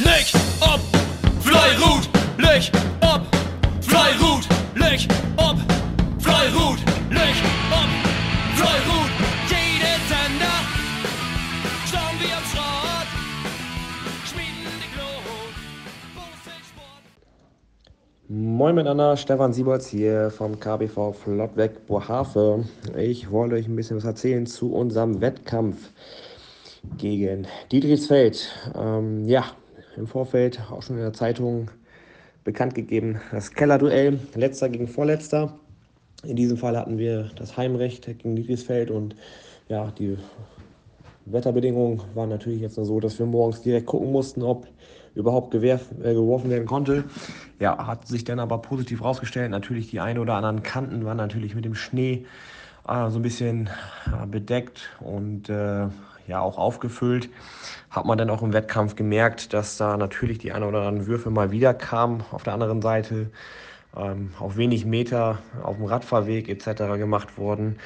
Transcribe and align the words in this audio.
Leg 0.00 0.26
ob, 0.60 0.80
Fleirut, 1.40 2.08
leg 2.36 2.68
ob, 3.00 3.22
Fleirut, 3.80 4.44
leg 4.74 5.06
ob, 5.36 5.56
Fleirut, 6.18 6.78
leg 7.10 7.34
ob, 7.70 7.90
Fleirut. 8.56 9.10
Jede 9.48 9.94
Sender, 10.08 10.58
schauen 11.86 12.18
wir 12.18 12.36
am 12.36 12.44
Schrott, 12.50 13.08
schmieden 14.26 14.74
die 14.82 14.90
Glut, 14.96 15.54
Moin 18.28 18.74
miteinander, 18.74 19.16
Stefan 19.16 19.52
Sieberts 19.52 19.86
hier 19.86 20.32
vom 20.32 20.58
KBV 20.58 21.12
Flottweg 21.12 21.86
Bohafe. 21.86 22.64
Ich 22.96 23.30
wollte 23.30 23.54
euch 23.54 23.68
ein 23.68 23.76
bisschen 23.76 23.98
was 23.98 24.04
erzählen 24.04 24.46
zu 24.46 24.74
unserem 24.74 25.20
Wettkampf 25.20 25.76
gegen 26.96 27.46
Dietrichsfeld. 27.70 28.50
Ähm, 28.76 29.28
ja, 29.28 29.44
im 29.96 30.06
Vorfeld 30.06 30.60
auch 30.70 30.82
schon 30.82 30.96
in 30.96 31.02
der 31.02 31.12
Zeitung 31.12 31.70
bekannt 32.44 32.74
gegeben, 32.74 33.20
das 33.32 33.52
Kellerduell, 33.52 34.18
letzter 34.34 34.68
gegen 34.68 34.86
vorletzter. 34.86 35.58
In 36.24 36.36
diesem 36.36 36.56
Fall 36.56 36.76
hatten 36.76 36.98
wir 36.98 37.30
das 37.36 37.56
Heimrecht 37.56 38.06
gegen 38.06 38.36
Dietrichsfeld 38.36 38.90
und 38.90 39.16
ja, 39.68 39.90
die 39.98 40.16
Wetterbedingungen 41.26 42.02
waren 42.14 42.28
natürlich 42.28 42.60
jetzt 42.60 42.76
nur 42.76 42.86
so, 42.86 43.00
dass 43.00 43.18
wir 43.18 43.26
morgens 43.26 43.62
direkt 43.62 43.86
gucken 43.86 44.12
mussten, 44.12 44.42
ob 44.42 44.66
überhaupt 45.14 45.50
gewerf, 45.50 45.90
äh, 46.02 46.12
geworfen 46.12 46.50
werden 46.50 46.66
konnte. 46.66 47.04
Ja, 47.60 47.86
hat 47.86 48.06
sich 48.06 48.24
dann 48.24 48.40
aber 48.40 48.58
positiv 48.58 49.02
rausgestellt. 49.02 49.50
Natürlich 49.50 49.90
die 49.90 50.00
ein 50.00 50.18
oder 50.18 50.34
anderen 50.34 50.62
Kanten 50.62 51.04
waren 51.04 51.16
natürlich 51.16 51.54
mit 51.54 51.64
dem 51.64 51.74
Schnee 51.74 52.26
äh, 52.88 53.10
so 53.10 53.18
ein 53.18 53.22
bisschen 53.22 53.70
äh, 54.06 54.26
bedeckt 54.26 54.90
und 55.00 55.48
äh, 55.48 55.86
ja 56.26 56.40
auch 56.40 56.58
aufgefüllt. 56.58 57.28
Hat 57.90 58.06
man 58.06 58.18
dann 58.18 58.30
auch 58.30 58.42
im 58.42 58.52
Wettkampf 58.52 58.96
gemerkt, 58.96 59.52
dass 59.52 59.76
da 59.76 59.96
natürlich 59.96 60.38
die 60.38 60.52
ein 60.52 60.62
oder 60.62 60.80
anderen 60.80 61.06
Würfe 61.06 61.30
mal 61.30 61.50
wieder 61.50 61.74
kamen. 61.74 62.24
Auf 62.32 62.42
der 62.42 62.54
anderen 62.54 62.82
Seite 62.82 63.30
ähm, 63.96 64.30
auf 64.38 64.56
wenig 64.56 64.84
Meter 64.84 65.38
auf 65.62 65.76
dem 65.76 65.86
Radfahrweg 65.86 66.48
etc. 66.48 66.98
gemacht 66.98 67.38
wurden. 67.38 67.78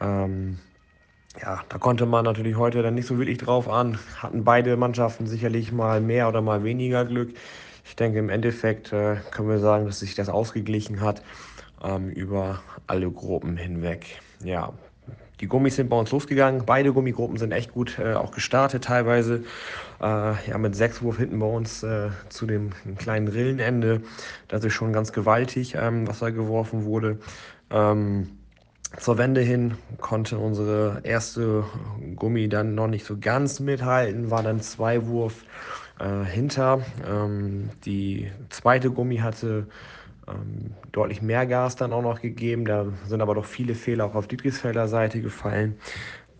Ähm, 0.00 0.58
ja, 1.40 1.62
da 1.68 1.78
konnte 1.78 2.04
man 2.04 2.24
natürlich 2.24 2.56
heute 2.56 2.82
dann 2.82 2.94
nicht 2.94 3.06
so 3.06 3.18
wirklich 3.18 3.38
drauf 3.38 3.68
an. 3.68 3.98
Hatten 4.18 4.44
beide 4.44 4.76
Mannschaften 4.76 5.26
sicherlich 5.26 5.72
mal 5.72 6.00
mehr 6.00 6.28
oder 6.28 6.42
mal 6.42 6.62
weniger 6.62 7.04
Glück. 7.04 7.34
Ich 7.84 7.96
denke, 7.96 8.18
im 8.18 8.28
Endeffekt 8.28 8.92
äh, 8.92 9.16
können 9.30 9.48
wir 9.48 9.58
sagen, 9.58 9.86
dass 9.86 10.00
sich 10.00 10.14
das 10.14 10.28
ausgeglichen 10.28 11.00
hat 11.00 11.22
ähm, 11.82 12.10
über 12.10 12.62
alle 12.86 13.10
Gruppen 13.10 13.56
hinweg. 13.56 14.20
Ja, 14.44 14.72
die 15.40 15.48
Gummis 15.48 15.74
sind 15.74 15.90
bei 15.90 15.98
uns 15.98 16.12
losgegangen. 16.12 16.64
Beide 16.64 16.92
Gummigruppen 16.92 17.36
sind 17.36 17.50
echt 17.50 17.72
gut 17.72 17.98
äh, 17.98 18.14
auch 18.14 18.30
gestartet 18.30 18.84
teilweise. 18.84 19.42
Äh, 20.00 20.04
ja, 20.48 20.56
mit 20.56 20.76
sechs 20.76 21.02
Wurf 21.02 21.18
hinten 21.18 21.40
bei 21.40 21.46
uns 21.46 21.82
äh, 21.82 22.10
zu 22.28 22.46
dem 22.46 22.70
kleinen 22.96 23.26
Rillenende. 23.26 24.02
Das 24.46 24.64
ist 24.64 24.72
schon 24.72 24.92
ganz 24.92 25.12
gewaltig, 25.12 25.74
ähm, 25.74 26.06
was 26.06 26.20
da 26.20 26.30
geworfen 26.30 26.84
wurde. 26.84 27.18
Ähm, 27.70 28.38
zur 28.98 29.18
Wende 29.18 29.40
hin 29.40 29.74
konnte 30.00 30.38
unsere 30.38 31.00
erste 31.02 31.64
Gummi 32.14 32.48
dann 32.48 32.76
noch 32.76 32.88
nicht 32.88 33.04
so 33.04 33.16
ganz 33.18 33.58
mithalten, 33.58 34.30
war 34.30 34.44
dann 34.44 34.60
zwei 34.60 35.06
Wurf 35.06 35.44
äh, 35.98 36.24
hinter. 36.24 36.82
Ähm, 37.10 37.70
die 37.84 38.30
zweite 38.50 38.90
Gummi 38.90 39.16
hatte 39.16 39.66
ähm, 40.28 40.74
deutlich 40.92 41.22
mehr 41.22 41.46
Gas 41.46 41.76
dann 41.76 41.92
auch 41.92 42.02
noch 42.02 42.20
gegeben. 42.20 42.64
Da 42.64 42.86
sind 43.06 43.20
aber 43.20 43.34
doch 43.34 43.44
viele 43.44 43.74
Fehler 43.74 44.06
auch 44.06 44.14
auf 44.14 44.28
Dietrichsfelder 44.28 44.88
Seite 44.88 45.20
gefallen, 45.20 45.76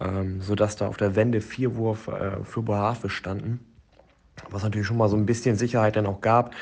ähm, 0.01 0.41
sodass 0.41 0.77
da 0.77 0.89
auf 0.89 0.97
der 0.97 1.17
Wende 1.17 1.41
vier 1.41 1.77
Wurf 1.77 2.09
äh, 2.09 2.45
für 2.45 2.63
Bohave 2.63 3.11
standen. 3.11 3.61
Was 4.51 4.63
natürlich 4.63 4.87
schon 4.87 4.97
mal 4.97 5.09
so 5.09 5.17
ein 5.17 5.27
bisschen 5.27 5.57
Sicherheit 5.57 5.97
dann 5.97 6.07
auch 6.07 6.21
gab. 6.21 6.55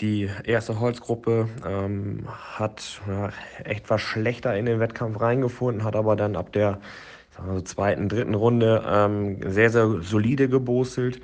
Die 0.00 0.28
erste 0.44 0.80
Holzgruppe 0.80 1.48
ähm, 1.66 2.26
hat 2.28 3.00
ja, 3.08 3.30
echt 3.64 3.88
was 3.90 4.00
schlechter 4.00 4.56
in 4.56 4.66
den 4.66 4.80
Wettkampf 4.80 5.20
reingefunden, 5.20 5.84
hat 5.84 5.96
aber 5.96 6.16
dann 6.16 6.36
ab 6.36 6.52
der 6.52 6.80
wir 7.42 7.64
zweiten, 7.64 8.08
dritten 8.08 8.34
Runde 8.34 8.84
ähm, 8.86 9.38
sehr, 9.50 9.70
sehr 9.70 10.02
solide 10.02 10.48
gebostelt 10.48 11.20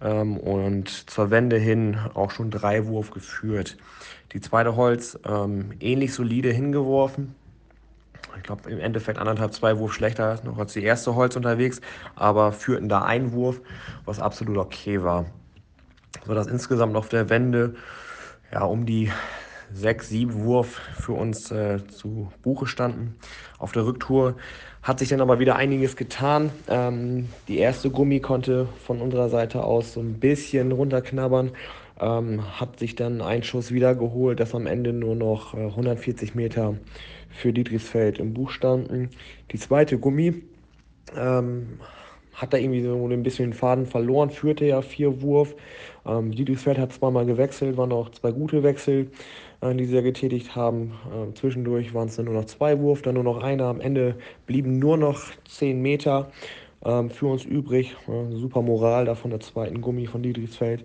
ähm, 0.00 0.36
und 0.36 0.88
zur 0.88 1.30
Wende 1.30 1.56
hin 1.56 1.98
auch 2.14 2.30
schon 2.30 2.50
drei 2.50 2.86
Wurf 2.86 3.10
geführt. 3.10 3.76
Die 4.34 4.40
zweite 4.40 4.76
Holz 4.76 5.18
ähm, 5.26 5.70
ähnlich 5.80 6.12
solide 6.12 6.50
hingeworfen. 6.50 7.34
Ich 8.36 8.42
glaube, 8.42 8.68
im 8.68 8.80
Endeffekt 8.80 9.18
anderthalb, 9.18 9.54
zwei 9.54 9.78
Wurf 9.78 9.94
schlechter 9.94 10.40
noch 10.44 10.58
als 10.58 10.72
die 10.72 10.82
erste 10.82 11.14
Holz 11.14 11.36
unterwegs, 11.36 11.80
aber 12.16 12.52
führten 12.52 12.88
da 12.88 13.02
einen 13.02 13.32
Wurf, 13.32 13.60
was 14.04 14.18
absolut 14.18 14.58
okay 14.58 15.02
war. 15.02 15.26
So 16.26 16.34
dass 16.34 16.48
insgesamt 16.48 16.96
auf 16.96 17.08
der 17.08 17.30
Wende 17.30 17.74
ja, 18.52 18.64
um 18.64 18.86
die 18.86 19.10
sechs, 19.72 20.08
sieben 20.08 20.44
Wurf 20.44 20.80
für 21.00 21.12
uns 21.12 21.50
äh, 21.50 21.86
zu 21.86 22.30
Buche 22.42 22.66
standen. 22.66 23.16
Auf 23.58 23.72
der 23.72 23.86
Rücktour 23.86 24.36
hat 24.82 24.98
sich 24.98 25.08
dann 25.08 25.20
aber 25.20 25.38
wieder 25.38 25.56
einiges 25.56 25.96
getan. 25.96 26.50
Ähm, 26.68 27.28
die 27.48 27.58
erste 27.58 27.90
Gummi 27.90 28.20
konnte 28.20 28.68
von 28.84 29.00
unserer 29.00 29.28
Seite 29.28 29.64
aus 29.64 29.94
so 29.94 30.00
ein 30.00 30.20
bisschen 30.20 30.72
runterknabbern, 30.72 31.52
ähm, 32.00 32.60
hat 32.60 32.78
sich 32.78 32.94
dann 32.94 33.20
einen 33.20 33.42
Schuss 33.42 33.72
wiedergeholt, 33.72 34.40
dass 34.40 34.54
am 34.54 34.66
Ende 34.66 34.92
nur 34.92 35.14
noch 35.14 35.54
äh, 35.54 35.66
140 35.66 36.34
Meter 36.34 36.76
für 37.30 37.52
Dietrichsfeld 37.52 38.18
im 38.18 38.34
Buch 38.34 38.50
standen. 38.50 39.10
Die 39.52 39.58
zweite 39.58 39.98
Gummi 39.98 40.42
ähm, 41.16 41.80
hat 42.32 42.52
da 42.52 42.58
irgendwie 42.58 42.82
so 42.82 43.06
ein 43.06 43.22
bisschen 43.22 43.50
den 43.50 43.56
Faden 43.56 43.86
verloren, 43.86 44.30
führte 44.30 44.64
ja 44.64 44.82
vier 44.82 45.22
Wurf. 45.22 45.54
Ähm, 46.04 46.32
Dietrichsfeld 46.32 46.78
hat 46.78 46.92
zweimal 46.92 47.26
gewechselt, 47.26 47.76
waren 47.76 47.92
auch 47.92 48.10
zwei 48.10 48.32
gute 48.32 48.62
Wechsel, 48.62 49.10
äh, 49.60 49.74
die 49.74 49.84
sie 49.84 49.94
ja 49.94 50.00
getätigt 50.00 50.56
haben. 50.56 50.94
Äh, 51.12 51.32
zwischendurch 51.34 51.94
waren 51.94 52.08
es 52.08 52.16
dann 52.16 52.26
nur 52.26 52.34
noch 52.34 52.46
zwei 52.46 52.78
Wurf, 52.80 53.02
dann 53.02 53.14
nur 53.14 53.24
noch 53.24 53.42
einer. 53.42 53.66
Am 53.66 53.80
Ende 53.80 54.16
blieben 54.46 54.78
nur 54.78 54.96
noch 54.96 55.22
zehn 55.48 55.80
Meter 55.80 56.30
ähm, 56.84 57.10
für 57.10 57.26
uns 57.26 57.44
übrig. 57.44 57.96
Äh, 58.08 58.34
super 58.34 58.62
Moral 58.62 59.04
da 59.04 59.14
von 59.14 59.30
der 59.30 59.40
zweiten 59.40 59.80
Gummi 59.80 60.06
von 60.06 60.22
Dietrichsfeld. 60.22 60.84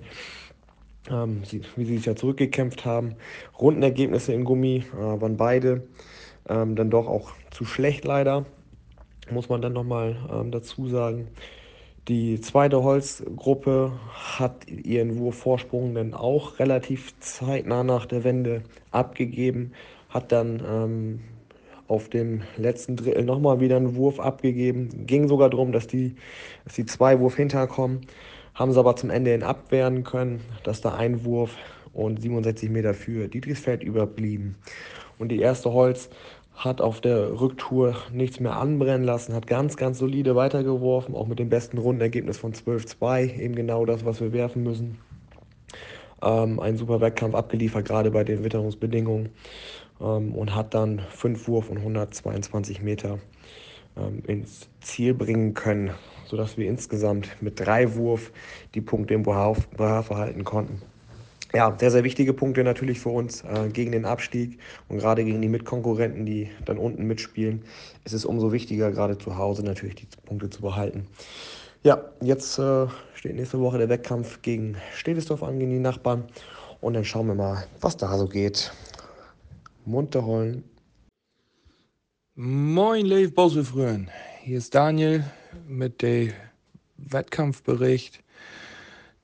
Ähm, 1.09 1.43
sie, 1.43 1.61
wie 1.75 1.85
sie 1.85 1.97
sich 1.97 2.05
ja 2.05 2.15
zurückgekämpft 2.15 2.85
haben. 2.85 3.15
Rundenergebnisse 3.59 4.33
im 4.33 4.43
Gummi 4.43 4.83
äh, 4.93 5.21
waren 5.21 5.37
beide 5.37 5.87
ähm, 6.47 6.75
dann 6.75 6.89
doch 6.89 7.07
auch 7.07 7.31
zu 7.51 7.65
schlecht 7.65 8.05
leider 8.05 8.45
muss 9.31 9.49
man 9.49 9.61
dann 9.61 9.73
nochmal 9.73 10.15
ähm, 10.31 10.51
dazu 10.51 10.87
sagen. 10.87 11.27
Die 12.07 12.41
zweite 12.41 12.83
Holzgruppe 12.83 13.91
hat 14.13 14.67
ihren 14.67 15.19
Wurfvorsprung 15.19 15.93
dann 15.93 16.13
auch 16.13 16.59
relativ 16.59 17.19
zeitnah 17.19 17.83
nach 17.83 18.05
der 18.05 18.23
Wende 18.23 18.63
abgegeben, 18.91 19.73
hat 20.09 20.31
dann 20.31 20.63
ähm, 20.65 21.21
auf 21.87 22.09
dem 22.09 22.41
letzten 22.57 22.95
Drittel 22.95 23.23
nochmal 23.25 23.59
wieder 23.59 23.77
einen 23.77 23.95
Wurf 23.95 24.19
abgegeben. 24.19 25.05
Ging 25.05 25.27
sogar 25.27 25.49
darum, 25.49 25.71
dass 25.71 25.87
die, 25.87 26.15
dass 26.65 26.73
die 26.75 26.85
zwei 26.85 27.19
Wurf 27.19 27.35
hinterkommen, 27.35 28.01
haben 28.59 28.73
sie 28.73 28.79
aber 28.79 28.97
zum 28.97 29.09
Ende 29.09 29.31
hin 29.31 29.43
abwehren 29.43 30.03
können, 30.03 30.41
dass 30.63 30.81
da 30.81 30.93
ein 30.93 31.23
Wurf 31.23 31.55
und 31.93 32.21
67 32.21 32.69
Meter 32.69 32.93
für 32.93 33.29
Dietrichsfeld 33.29 33.83
überblieben. 33.83 34.57
Und 35.17 35.29
die 35.29 35.39
erste 35.39 35.71
Holz 35.71 36.09
hat 36.55 36.81
auf 36.81 36.99
der 36.99 37.39
Rücktour 37.39 37.95
nichts 38.11 38.41
mehr 38.41 38.57
anbrennen 38.57 39.05
lassen, 39.05 39.33
hat 39.33 39.47
ganz, 39.47 39.77
ganz 39.77 39.97
solide 39.97 40.35
weitergeworfen, 40.35 41.15
auch 41.15 41.25
mit 41.25 41.39
dem 41.39 41.47
besten 41.47 41.77
Rundenergebnis 41.77 42.37
von 42.37 42.51
12-2, 42.51 43.39
eben 43.39 43.55
genau 43.55 43.85
das, 43.85 44.03
was 44.03 44.19
wir 44.19 44.33
werfen 44.33 44.63
müssen. 44.63 44.97
Ähm, 46.21 46.59
ein 46.59 46.75
super 46.75 46.99
Wettkampf 46.99 47.35
abgeliefert, 47.35 47.85
gerade 47.85 48.11
bei 48.11 48.25
den 48.25 48.43
Witterungsbedingungen 48.43 49.29
ähm, 50.01 50.35
und 50.35 50.53
hat 50.53 50.73
dann 50.73 50.99
5 51.11 51.47
Wurf 51.47 51.69
und 51.69 51.77
122 51.77 52.81
Meter 52.81 53.19
ähm, 53.95 54.21
ins 54.27 54.67
Ziel 54.81 55.13
bringen 55.13 55.53
können, 55.53 55.91
sodass 56.29 56.57
wir 56.57 56.67
insgesamt 56.67 57.41
mit 57.41 57.59
drei 57.59 57.95
Wurf 57.95 58.31
die 58.75 58.81
Punkte 58.81 59.15
im 59.15 59.23
Behafe 59.23 60.15
halten 60.15 60.43
konnten 60.43 60.81
ja, 61.53 61.75
sehr, 61.79 61.91
sehr 61.91 62.03
wichtige 62.03 62.33
Punkte 62.33 62.63
natürlich 62.63 62.99
für 62.99 63.09
uns 63.09 63.43
äh, 63.43 63.69
gegen 63.69 63.91
den 63.91 64.05
Abstieg 64.05 64.59
und 64.87 64.99
gerade 64.99 65.23
gegen 65.23 65.41
die 65.41 65.49
Mitkonkurrenten, 65.49 66.25
die 66.25 66.49
dann 66.65 66.77
unten 66.77 67.05
mitspielen. 67.05 67.63
Es 68.03 68.13
ist 68.13 68.25
umso 68.25 68.51
wichtiger, 68.51 68.91
gerade 68.91 69.17
zu 69.17 69.37
Hause 69.37 69.63
natürlich 69.63 69.95
die 69.95 70.07
Punkte 70.25 70.49
zu 70.49 70.61
behalten. 70.61 71.07
Ja, 71.83 72.03
jetzt 72.21 72.59
äh, 72.59 72.87
steht 73.15 73.35
nächste 73.35 73.59
Woche 73.59 73.77
der 73.77 73.89
Wettkampf 73.89 74.41
gegen 74.41 74.77
Stedesdorf 74.93 75.41
an, 75.43 75.59
gegen 75.59 75.71
die 75.71 75.79
Nachbarn. 75.79 76.25
Und 76.81 76.93
dann 76.93 77.03
schauen 77.03 77.27
wir 77.27 77.35
mal, 77.35 77.65
was 77.81 77.97
da 77.97 78.15
so 78.17 78.27
geht. 78.27 78.71
Munter 79.85 80.25
holen. 80.25 80.63
Moin, 82.35 83.05
Leif 83.05 83.33
Boswefrön. 83.33 84.09
Hier 84.43 84.59
ist 84.59 84.75
Daniel 84.75 85.25
mit 85.67 86.01
dem 86.01 86.33
Wettkampfbericht 86.97 88.21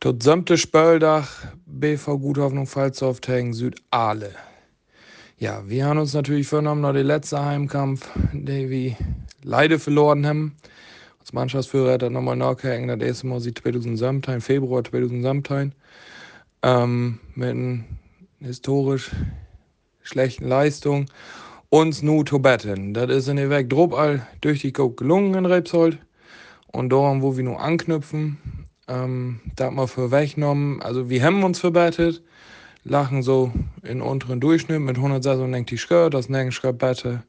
Tot 0.05 0.21
sämte 0.21 0.57
Spöldach, 0.57 1.47
BV 1.65 2.19
Guthoffnung 2.19 2.67
Pfalzorftängen 2.67 3.53
Südale. 3.53 4.35
Ja, 5.39 5.67
wir 5.67 5.85
haben 5.85 5.97
uns 5.97 6.13
natürlich 6.13 6.47
vorgenommen, 6.47 6.81
noch 6.81 6.93
den 6.93 7.07
letzten 7.07 7.39
Heimkampf, 7.39 8.07
den 8.31 8.69
wir 8.69 8.95
leider 9.41 9.79
verloren 9.79 10.27
haben. 10.27 10.57
Als 11.19 11.33
Mannschaftsführer 11.33 11.93
hat 11.93 12.03
er 12.03 12.11
nochmal 12.11 12.35
nachgehängt, 12.35 12.89
das 12.89 13.07
erste 13.07 13.27
Mal 13.27 13.39
sie 13.39 13.53
2017, 13.53 14.41
Februar 14.41 14.83
2017, 14.83 15.73
ähm, 16.61 17.19
mit 17.33 17.49
einer 17.49 17.83
historisch 18.41 19.09
schlechten 20.03 20.47
Leistung 20.47 21.07
uns 21.69 22.03
nu 22.03 22.23
zu 22.23 22.39
betten. 22.39 22.93
Das 22.93 23.09
ist 23.09 23.27
in 23.27 23.37
der 23.37 23.49
Weg 23.49 23.73
all 23.93 24.27
durch 24.41 24.61
die 24.61 24.71
Coke 24.71 24.97
gelungen 25.03 25.33
in 25.33 25.45
Rebsold. 25.47 25.97
Und 26.75 26.89
daran, 26.89 27.21
wo 27.21 27.37
wir 27.37 27.43
nur 27.45 27.61
anknüpfen, 27.61 28.37
ähm, 28.89 29.39
da 29.55 29.67
hat 29.67 29.73
man 29.73 29.87
für 29.87 30.11
weggenommen. 30.11 30.81
Also 30.81 31.09
wir 31.09 31.23
haben 31.23 31.41
uns 31.45 31.59
verbettet, 31.59 32.21
lachen 32.83 33.23
so 33.23 33.53
in 33.81 34.01
unteren 34.01 34.41
Durchschnitt 34.41 34.81
mit 34.81 34.97
196 34.97 35.79
Skirt, 35.79 36.13
das 36.13 36.27
negen 36.27 36.51
Skirt 36.51 36.77
bette, 36.77 37.23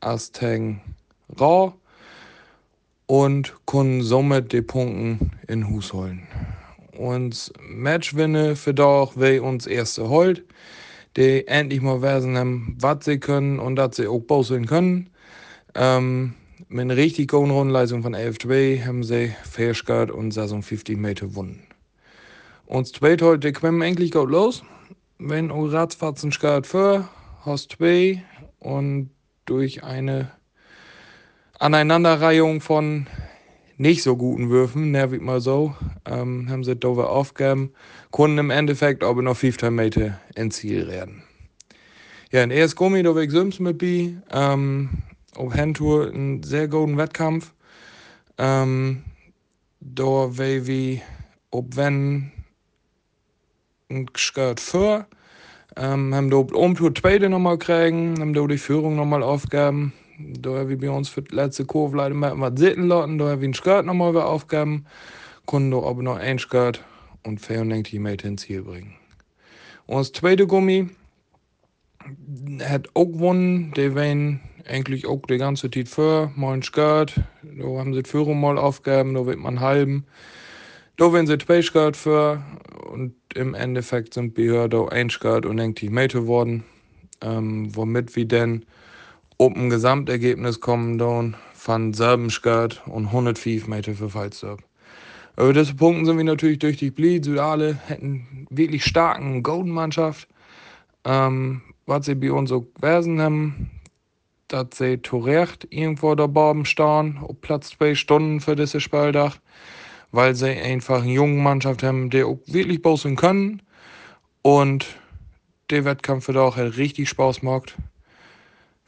als 0.00 0.32
Tang 0.32 0.80
Raw 1.38 1.72
und 3.06 3.54
können 3.64 4.02
somit 4.02 4.52
die 4.52 4.60
Punkte 4.60 5.24
in 5.46 5.70
Hus 5.70 5.92
holen. 5.92 6.26
Und 6.98 7.52
Matchwinne 7.60 8.56
für 8.56 8.74
doch, 8.74 9.12
wer 9.14 9.44
uns 9.44 9.68
erste 9.68 10.08
holt, 10.08 10.42
die 11.16 11.46
endlich 11.46 11.80
mal 11.80 12.02
wissen 12.02 12.76
was 12.80 13.04
sie 13.04 13.20
können 13.20 13.60
und 13.60 13.76
dass 13.76 13.94
sie 13.94 14.08
auch 14.08 14.18
bauseln 14.18 14.66
können. 14.66 15.10
Ähm, 15.76 16.34
mit 16.68 16.80
einer 16.80 16.96
richtig 16.96 17.30
guten 17.30 17.50
Rundenleistung 17.50 18.02
von 18.02 18.14
11-2 18.14 18.84
haben 18.84 19.02
sie 19.02 19.34
Fairskirt 19.44 20.10
und 20.10 20.32
Saison 20.32 20.62
50 20.62 20.98
Meter 20.98 21.26
gewonnen. 21.26 21.62
Uns 22.66 22.92
zweit 22.92 23.22
heute 23.22 23.52
kommen 23.52 23.82
eigentlich 23.82 24.12
gut 24.12 24.30
los. 24.30 24.62
Wenn 25.18 25.50
auch 25.50 25.66
ratzfatzen 25.66 26.32
Skirt 26.32 26.66
für, 26.66 27.08
hast 27.44 27.72
zwei 27.72 28.22
und 28.58 29.10
durch 29.44 29.84
eine 29.84 30.30
Aneinanderreihung 31.58 32.60
von 32.60 33.06
nicht 33.76 34.02
so 34.02 34.16
guten 34.16 34.50
Würfen, 34.50 34.90
nerv 34.90 35.12
ich 35.12 35.20
mal 35.20 35.40
so, 35.40 35.74
ähm, 36.04 36.48
haben 36.50 36.64
sie 36.64 36.76
Dover 36.76 37.10
aufgegeben, 37.10 37.72
konnten 38.10 38.38
im 38.38 38.50
Endeffekt 38.50 39.02
aber 39.02 39.22
noch 39.22 39.36
15 39.36 39.74
Meter 39.74 40.20
ins 40.34 40.56
Ziel 40.56 40.86
werden. 40.88 41.22
Ja, 42.30 42.42
in 42.42 42.50
erst 42.50 42.76
Gummi, 42.76 43.02
da 43.02 43.14
weg 43.14 43.30
Sims 43.30 43.58
mit 43.58 43.78
B, 43.78 44.14
ähm, 44.30 44.90
auf 45.36 45.54
Handtour 45.54 46.10
ein 46.12 46.42
sehr 46.42 46.68
guten 46.68 46.96
Wettkampf. 46.96 47.52
Ähm, 48.38 49.04
da 49.80 50.04
war 50.04 50.66
wie, 50.66 51.02
ob 51.50 51.76
wenn 51.76 52.32
ein 53.90 54.06
Skirt 54.16 54.60
für, 54.60 55.06
ähm, 55.76 56.14
haben 56.14 56.30
da 56.30 56.36
Umtour 56.36 56.94
zweite 56.94 57.28
nochmal 57.28 57.58
kriegen, 57.58 58.20
haben 58.20 58.34
da 58.34 58.46
die 58.46 58.58
Führung 58.58 58.96
nochmal 58.96 59.22
aufgegeben 59.22 59.92
da 60.40 60.68
wie 60.68 60.76
bei 60.76 60.90
uns 60.90 61.08
für 61.08 61.22
die 61.22 61.34
letzte 61.34 61.64
Kurve 61.64 61.96
leider 61.96 62.14
mal 62.14 62.38
was 62.38 62.58
sitzen 62.58 62.88
lassen, 62.88 63.18
da 63.18 63.40
wie 63.40 63.46
ein 63.46 63.54
Skirt 63.54 63.86
nochmal 63.86 64.12
wieder 64.12 64.26
aufgaben, 64.26 64.86
konnten 65.46 65.70
da 65.70 65.78
aber 65.78 66.02
noch 66.02 66.16
ein 66.16 66.38
Skirt 66.38 66.84
und 67.24 67.40
94 67.40 67.98
Meter 67.98 68.28
ins 68.28 68.42
Ziel 68.42 68.62
bringen. 68.62 68.94
Und 69.86 69.98
das 69.98 70.12
zweite 70.12 70.46
Gummi 70.46 70.88
hat 72.62 72.88
auch 72.94 73.06
gewonnen, 73.06 73.72
die 73.76 73.94
waren 73.94 74.40
eigentlich 74.70 75.06
auch 75.06 75.22
die 75.28 75.38
ganze 75.38 75.70
Zeit 75.70 75.88
für, 75.88 76.30
mal 76.36 76.54
ein 76.54 76.62
Skirt, 76.62 77.20
da 77.42 77.64
haben 77.78 77.92
sie 77.92 78.02
die 78.02 78.08
Führung 78.08 78.40
mal 78.40 78.58
aufgegeben, 78.58 79.14
da 79.14 79.26
wird 79.26 79.38
man 79.38 79.60
halben. 79.60 80.06
Da 80.96 81.12
werden 81.12 81.26
sie 81.26 81.38
zwei 81.38 81.62
Skirt 81.62 81.96
für 81.96 82.42
und 82.90 83.14
im 83.34 83.54
Endeffekt 83.54 84.14
sind 84.14 84.36
wir 84.36 84.68
da 84.68 84.86
ein 84.86 85.10
Skirt 85.10 85.46
und 85.46 85.56
90 85.56 85.90
Meter 85.90 86.20
geworden, 86.20 86.64
ähm, 87.20 87.74
womit 87.74 88.16
wir 88.16 88.26
dann 88.26 88.64
ob 89.40 89.56
ein 89.56 89.70
Gesamtergebnis 89.70 90.60
kommen 90.60 90.98
dann 90.98 91.34
von 91.54 91.94
Serbenskirt 91.94 92.82
und 92.86 93.06
105 93.06 93.68
Meter 93.68 93.94
für 93.94 94.10
Falsterb. 94.10 94.62
Über 95.38 95.54
diese 95.54 95.74
Punkte 95.74 96.04
sind 96.04 96.18
wir 96.18 96.24
natürlich 96.24 96.58
durch 96.58 96.76
die 96.76 96.90
Blied. 96.90 97.24
Südale 97.24 97.78
hätten 97.86 98.46
wirklich 98.50 98.84
starken 98.84 99.42
Golden-Mannschaft. 99.42 100.28
Ähm, 101.04 101.62
was 101.86 102.04
sie 102.04 102.14
bei 102.14 102.30
uns 102.30 102.50
so 102.50 102.60
gewesen 102.60 103.18
haben, 103.22 103.70
dass 104.52 104.66
sie 104.78 105.00
zu 105.02 105.18
Recht 105.18 105.66
irgendwo 105.70 106.14
da 106.14 106.24
oben 106.24 106.64
stehen, 106.64 107.18
auf 107.22 107.40
Platz 107.40 107.70
zwei 107.70 107.94
Stunden 107.94 108.40
für 108.40 108.56
diese 108.56 108.80
Spieldach, 108.80 109.36
weil 110.12 110.34
sie 110.34 110.50
einfach 110.50 111.02
eine 111.02 111.12
junge 111.12 111.40
Mannschaft 111.40 111.82
haben, 111.82 112.10
die 112.10 112.22
auch 112.22 112.38
wirklich 112.46 112.82
bossen 112.82 113.16
können. 113.16 113.62
Und 114.42 114.86
der 115.70 115.84
Wettkampf 115.84 116.28
wird 116.28 116.38
auch 116.38 116.56
richtig 116.56 117.08
Spaß 117.08 117.42
macht 117.42 117.76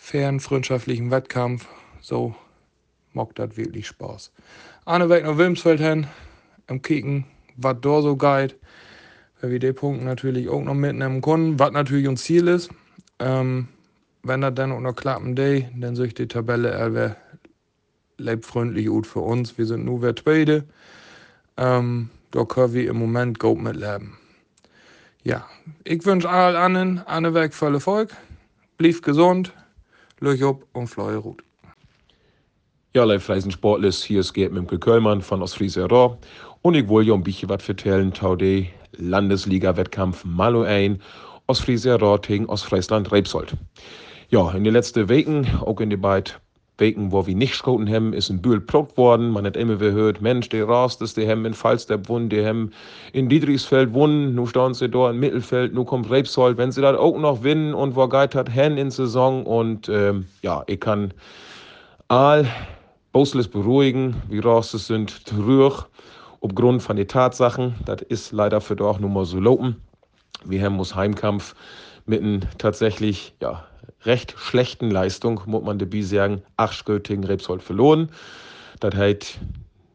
fairen, 0.02 0.40
freundschaftlichen 0.40 1.12
Wettkampf. 1.12 1.68
So 2.00 2.34
macht 3.12 3.38
das 3.38 3.56
wirklich 3.56 3.86
Spaß. 3.86 4.32
Anne 4.84 5.08
weg 5.08 5.24
Wilmsfeld 5.24 5.80
hin, 5.80 6.08
am 6.66 6.82
Kicken, 6.82 7.24
was 7.56 7.76
da 7.80 8.02
so 8.02 8.16
geht. 8.16 8.56
Weil 9.40 9.52
wir 9.52 9.58
den 9.60 9.74
Punkt 9.74 10.04
natürlich 10.04 10.48
auch 10.48 10.62
noch 10.62 10.74
mitnehmen 10.74 11.20
können, 11.20 11.58
was 11.58 11.70
natürlich 11.70 12.08
unser 12.08 12.22
Ziel 12.22 12.48
ist. 12.48 12.70
Ähm, 13.20 13.68
wenn 14.22 14.40
das 14.40 14.54
dann 14.54 14.72
auch 14.72 14.80
noch 14.80 14.94
klappen 14.94 15.34
day, 15.34 15.68
dann 15.76 15.96
soll 15.96 16.06
ich 16.06 16.14
die 16.14 16.28
Tabelle 16.28 16.70
er 16.70 17.16
lebt 18.18 18.46
freundlich 18.46 18.86
gut 18.86 19.06
für 19.06 19.20
uns. 19.20 19.56
Wir 19.58 19.66
sind 19.66 19.84
nur 19.84 20.02
wer 20.02 20.14
Zweite. 20.14 20.64
Ähm, 21.56 22.10
da 22.30 22.44
können 22.44 22.72
wir 22.72 22.88
im 22.88 22.98
Moment 22.98 23.38
gut 23.38 23.60
mitleben. 23.60 24.16
Ja, 25.24 25.46
ich 25.84 26.04
wünsche 26.04 26.28
allen 26.28 26.56
anderen 26.56 27.06
eine 27.06 27.34
Weg 27.34 27.54
voll 27.54 27.74
Erfolg. 27.74 28.10
Blieb 28.78 29.02
gesund, 29.02 29.52
Löch 30.20 30.42
ob 30.42 30.66
und 30.72 30.88
Fleuer 30.88 31.20
gut. 31.20 31.42
Ja, 32.94 33.04
live 33.04 33.24
Freisen 33.24 33.50
Sportles, 33.50 34.02
hier 34.02 34.20
ist 34.20 34.34
Gerd 34.34 34.52
Mimke 34.52 34.78
Köllmann 34.78 35.22
von 35.22 35.42
Ostfriese 35.42 35.88
Raw 35.88 36.16
und 36.62 36.74
ich 36.74 36.88
wollte 36.88 37.10
ja 37.10 37.14
ein 37.14 37.22
bisschen 37.22 37.48
was 37.48 37.64
tau 38.14 38.36
de 38.36 38.66
Landesliga-Wettkampf 38.92 40.24
Malo 40.24 40.62
ein, 40.62 41.00
Ostfriese 41.46 41.98
Raw 41.98 42.18
gegen 42.18 42.46
Ostfriesland 42.46 43.10
Rebsold. 43.10 43.56
Ja, 44.32 44.50
in 44.52 44.64
den 44.64 44.72
letzten 44.72 45.10
Wochen, 45.10 45.46
auch 45.60 45.78
in 45.80 45.90
den 45.90 46.00
beiden 46.00 46.32
Weken, 46.78 47.12
wo 47.12 47.26
wir 47.26 47.34
nicht 47.34 47.54
schoten 47.54 47.86
haben, 47.86 48.14
ist 48.14 48.30
ein 48.30 48.40
Bühl 48.40 48.62
probt 48.62 48.96
worden. 48.96 49.28
Man 49.28 49.44
hat 49.44 49.58
immer 49.58 49.76
gehört, 49.76 50.22
Mensch, 50.22 50.48
der 50.48 50.66
Rast 50.66 51.02
ist, 51.02 51.18
die 51.18 51.28
haben 51.28 51.44
in 51.44 51.52
Falsterb 51.52 52.04
gewonnen, 52.04 52.30
die 52.30 52.42
haben 52.42 52.70
in 53.12 53.28
Dietrichsfeld 53.28 53.90
gewonnen, 53.90 54.34
nun 54.34 54.46
stehen 54.46 54.72
sie 54.72 54.88
da 54.88 55.10
im 55.10 55.20
Mittelfeld, 55.20 55.74
nun 55.74 55.84
kommt 55.84 56.10
Rebsold. 56.10 56.56
Wenn 56.56 56.72
sie 56.72 56.80
das 56.80 56.96
auch 56.96 57.18
noch 57.18 57.40
gewinnen 57.40 57.74
und 57.74 57.94
wo 57.94 58.08
geht 58.08 58.34
hat, 58.34 58.48
Hen 58.48 58.78
in 58.78 58.90
Saison 58.90 59.44
und 59.44 59.90
ähm, 59.90 60.24
ja, 60.40 60.64
ich 60.66 60.80
kann 60.80 61.12
all 62.08 62.46
Bosles 63.12 63.48
beruhigen, 63.48 64.16
wie 64.30 64.38
Rastes 64.38 64.86
sind 64.86 65.26
trüg, 65.26 65.74
aufgrund 66.40 66.82
von 66.82 66.96
den 66.96 67.06
Tatsachen, 67.06 67.74
das 67.84 68.00
ist 68.00 68.32
leider 68.32 68.62
für 68.62 68.76
doch 68.76 68.98
nur 68.98 69.10
mal 69.10 69.26
so 69.26 69.38
lopen. 69.38 69.76
Wir 70.46 70.62
haben 70.64 70.78
uns 70.78 70.94
Heimkampf 70.94 71.54
mit 72.06 72.22
einem 72.22 72.40
tatsächlich, 72.56 73.34
ja, 73.42 73.62
recht 74.04 74.34
schlechten 74.36 74.90
Leistung, 74.90 75.40
muss 75.46 75.62
man 75.62 75.78
dabei 75.78 76.02
sagen, 76.02 76.42
acht 76.56 76.84
Göttingen 76.84 77.24
Rebsold 77.24 77.62
verloren. 77.62 78.08
Das 78.80 78.94
heißt, 78.94 79.38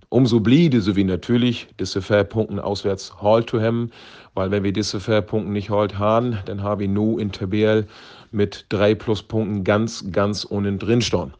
umso 0.09 0.39
bliebe 0.39 0.81
so 0.81 0.95
wie 0.95 1.03
natürlich 1.03 1.67
diese 1.79 2.01
Fairpunkte 2.01 2.63
auswärts 2.63 3.13
halt 3.21 3.49
zu 3.49 3.61
haben, 3.61 3.91
weil 4.33 4.51
wenn 4.51 4.63
wir 4.63 4.73
diese 4.73 4.99
Fairpunkte 4.99 5.51
nicht 5.51 5.69
halt 5.69 5.97
haben, 5.97 6.37
dann 6.45 6.63
habe 6.63 6.83
ich 6.83 6.89
nur 6.89 7.19
in 7.19 7.31
Tabelle 7.31 7.85
mit 8.31 8.65
drei 8.69 8.95
Pluspunkten 8.95 9.63
ganz, 9.63 10.05
ganz 10.11 10.43
unten 10.43 10.79
drin 10.79 11.01
stehen. 11.01 11.33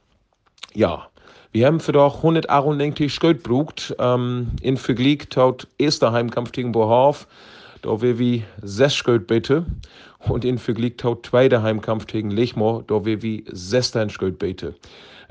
Ja, 0.74 1.08
wir 1.52 1.66
haben 1.66 1.80
für 1.80 1.94
doch 1.94 2.18
198 2.18 3.20
Geld 3.20 3.44
gebraucht, 3.44 3.96
ähm, 4.00 4.52
in 4.62 4.78
Vergleich 4.78 5.30
taut 5.30 5.68
erster 5.78 6.12
Heimkampf 6.12 6.52
gegen 6.52 6.72
Bohorf, 6.72 7.28
da 7.82 8.02
wir 8.02 8.20
wie 8.20 8.44
sechs 8.62 9.04
Geld 9.04 9.28
bitte 9.28 9.66
und 10.20 10.46
in 10.46 10.58
Vergleich 10.58 10.98
taut 10.98 11.26
zweiter 11.26 11.62
Heimkampf 11.62 12.08
gegen 12.08 12.32
Lechmo, 12.32 12.84
da 12.88 13.06
wir 13.06 13.22
wie 13.22 13.46
sechster 13.52 14.06
bitte. 14.32 14.76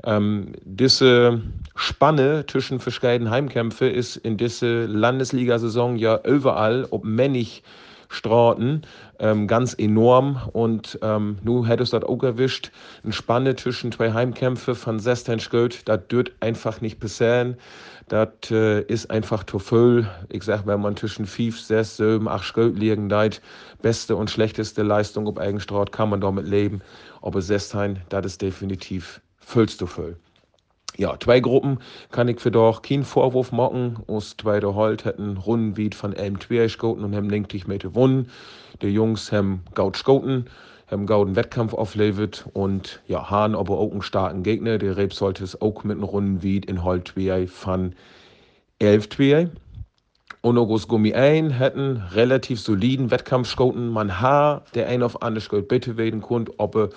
Ähm, 0.03 0.53
diese 0.63 1.41
Spanne 1.75 2.45
zwischen 2.47 2.79
verschiedenen 2.79 3.29
Heimkämpfe 3.29 3.87
ist 3.87 4.17
in 4.17 4.37
dieser 4.37 4.87
Landesliga-Saison 4.87 5.95
ja 5.97 6.19
überall, 6.23 6.87
ob 6.91 7.03
männig 7.03 7.63
Straßen, 8.09 8.83
ähm, 9.19 9.47
ganz 9.47 9.73
enorm. 9.77 10.39
Und 10.53 10.99
ähm, 11.01 11.37
nu 11.43 11.65
hättest 11.65 11.93
das 11.93 12.03
auch 12.03 12.23
erwischt. 12.23 12.71
Eine 13.03 13.13
Spanne 13.13 13.55
zwischen 13.55 13.91
zwei 13.91 14.13
Heimkämpfe 14.13 14.75
von 14.75 14.99
16 14.99 15.39
Geld, 15.51 15.87
das 15.89 16.07
dürft 16.07 16.31
einfach 16.39 16.79
nicht 16.81 16.99
passieren. 16.99 17.57
Das 18.09 18.29
äh, 18.51 18.81
ist 18.83 19.11
einfach 19.11 19.43
zu 19.43 19.59
viel. 19.59 20.07
Ich 20.29 20.43
sag, 20.43 20.65
wenn 20.65 20.81
man 20.81 20.95
zwischen 20.95 21.25
5, 21.25 21.59
6, 21.59 21.97
7, 21.97 22.27
8 22.27 22.53
Geld 22.53 22.79
liegen 22.79 23.09
deit, 23.09 23.41
beste 23.81 24.15
und 24.15 24.29
schlechteste 24.29 24.83
Leistung 24.83 25.27
auf 25.27 25.37
Eigenstraat, 25.37 25.91
kann 25.91 26.09
man 26.09 26.21
damit 26.21 26.47
leben. 26.47 26.81
Aber 27.21 27.41
16, 27.41 27.99
das 28.09 28.25
ist 28.25 28.41
definitiv 28.41 29.21
viel 29.39 29.67
zu 29.67 29.87
viel 29.87 30.17
ja, 30.97 31.17
zwei 31.19 31.39
Gruppen 31.39 31.79
kann 32.11 32.27
ich 32.27 32.39
für 32.39 32.51
doch 32.51 32.81
keinen 32.81 33.05
Vorwurf 33.05 33.51
machen. 33.51 33.99
Aus 34.07 34.35
zweiter 34.35 34.75
Halt 34.75 35.05
hätten 35.05 35.37
Runden 35.37 35.77
wie 35.77 35.91
von 35.91 36.13
elm 36.13 36.39
Twerschgoten 36.39 37.03
und 37.03 37.15
haben 37.15 37.29
linktig 37.29 37.67
mit 37.67 37.83
gewonnen. 37.83 38.29
Die 38.81 38.87
Jungs 38.87 39.31
haben 39.31 39.63
gaut 39.75 39.97
schoten. 39.97 40.45
Haben 40.87 41.05
gauden 41.05 41.35
Wettkampf 41.35 41.73
auflevet 41.73 42.45
und 42.53 43.01
ja, 43.07 43.29
Hahn 43.29 43.55
aber 43.55 43.77
auch 43.77 43.91
einen 43.91 44.01
starken 44.01 44.43
Gegner. 44.43 44.77
Der 44.77 44.97
Reb 44.97 45.13
sollte 45.13 45.43
es 45.43 45.61
auch 45.61 45.83
mit 45.83 45.97
einem 45.97 46.03
Runden 46.03 46.43
wie 46.43 46.57
in 46.57 46.83
Holt 46.83 47.13
von 47.49 47.93
11 48.79 49.07
und 50.41 50.57
August 50.57 50.87
Gummi 50.87 51.13
ein 51.13 51.49
hätten 51.49 51.97
relativ 52.13 52.61
soliden 52.61 53.11
Wettkampf 53.11 53.49
schoten. 53.49 53.89
Man 53.89 54.21
ha 54.21 54.63
der 54.75 54.87
ein 54.87 55.03
auf 55.03 55.21
andere 55.21 55.41
Schuld 55.41 55.67
bitte 55.67 55.97
werden 55.97 56.21
konnte, 56.21 56.53
ob 56.57 56.75
er 56.75 56.89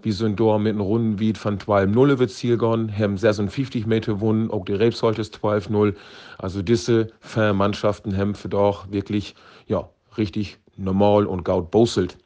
wie 0.00 0.12
so 0.12 0.24
ein 0.26 0.36
Dor 0.36 0.58
mit 0.58 0.72
einem 0.72 0.82
Runden 0.82 1.18
wie 1.18 1.32
von 1.32 1.58
12-0 1.58 2.18
wird 2.18 2.30
Ziel 2.30 2.56
gehen, 2.56 2.96
haben 2.96 3.16
56 3.16 3.86
Meter 3.86 4.14
gewonnen, 4.14 4.50
auch 4.50 4.64
die 4.64 4.74
Rebsolte 4.74 5.22
ist 5.22 5.36
12-0. 5.36 5.94
Also 6.38 6.62
diese 6.62 7.08
Mannschaften 7.36 8.16
haben 8.16 8.34
für 8.34 8.48
doch 8.48 8.90
wirklich, 8.90 9.34
ja, 9.66 9.88
richtig 10.16 10.58
normal 10.76 11.26
und 11.26 11.44
gaut 11.44 11.70
boselt. 11.70 12.16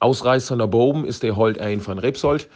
Ausreißer 0.00 0.56
nach 0.56 0.72
oben 0.72 1.04
ist 1.04 1.22
der 1.22 1.36
Holt 1.36 1.58
ein 1.58 1.80
von 1.80 1.98
Rebsold. 1.98 2.48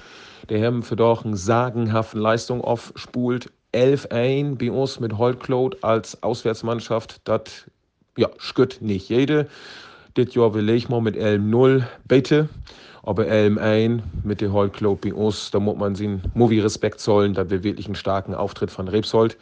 Der 0.48 0.64
haben 0.64 0.82
für 0.82 0.96
doch 0.96 1.24
eine 1.24 1.36
sagenhafte 1.36 2.18
Leistung 2.18 2.60
aufspult. 2.62 3.50
11-1 3.74 4.58
bei 4.58 4.70
uns 4.70 5.00
mit 5.00 5.16
Holtklot 5.16 5.82
als 5.82 6.22
Auswärtsmannschaft. 6.22 7.20
Das 7.24 7.64
ja, 8.16 8.28
schütt 8.38 8.78
nicht 8.80 9.08
jede. 9.08 9.48
Das 10.14 10.34
Jahr 10.34 10.52
will 10.54 10.68
ich 10.68 10.88
mal 10.88 11.00
mit 11.00 11.16
11-0 11.16 11.84
bitte. 12.06 12.48
Aber 13.02 13.24
LM1 13.24 14.00
mit 14.22 14.40
der 14.40 14.52
Holtklot 14.52 15.00
bei 15.00 15.12
uns, 15.12 15.50
da 15.50 15.58
muss 15.58 15.76
man 15.76 15.96
sie 15.96 16.20
Movie 16.34 16.60
Respekt 16.60 17.00
zollen, 17.00 17.34
dass 17.34 17.50
wir 17.50 17.64
wirklich 17.64 17.86
einen 17.86 17.96
starken 17.96 18.34
Auftritt 18.34 18.70
von 18.70 18.86
Rebsold. 18.86 19.36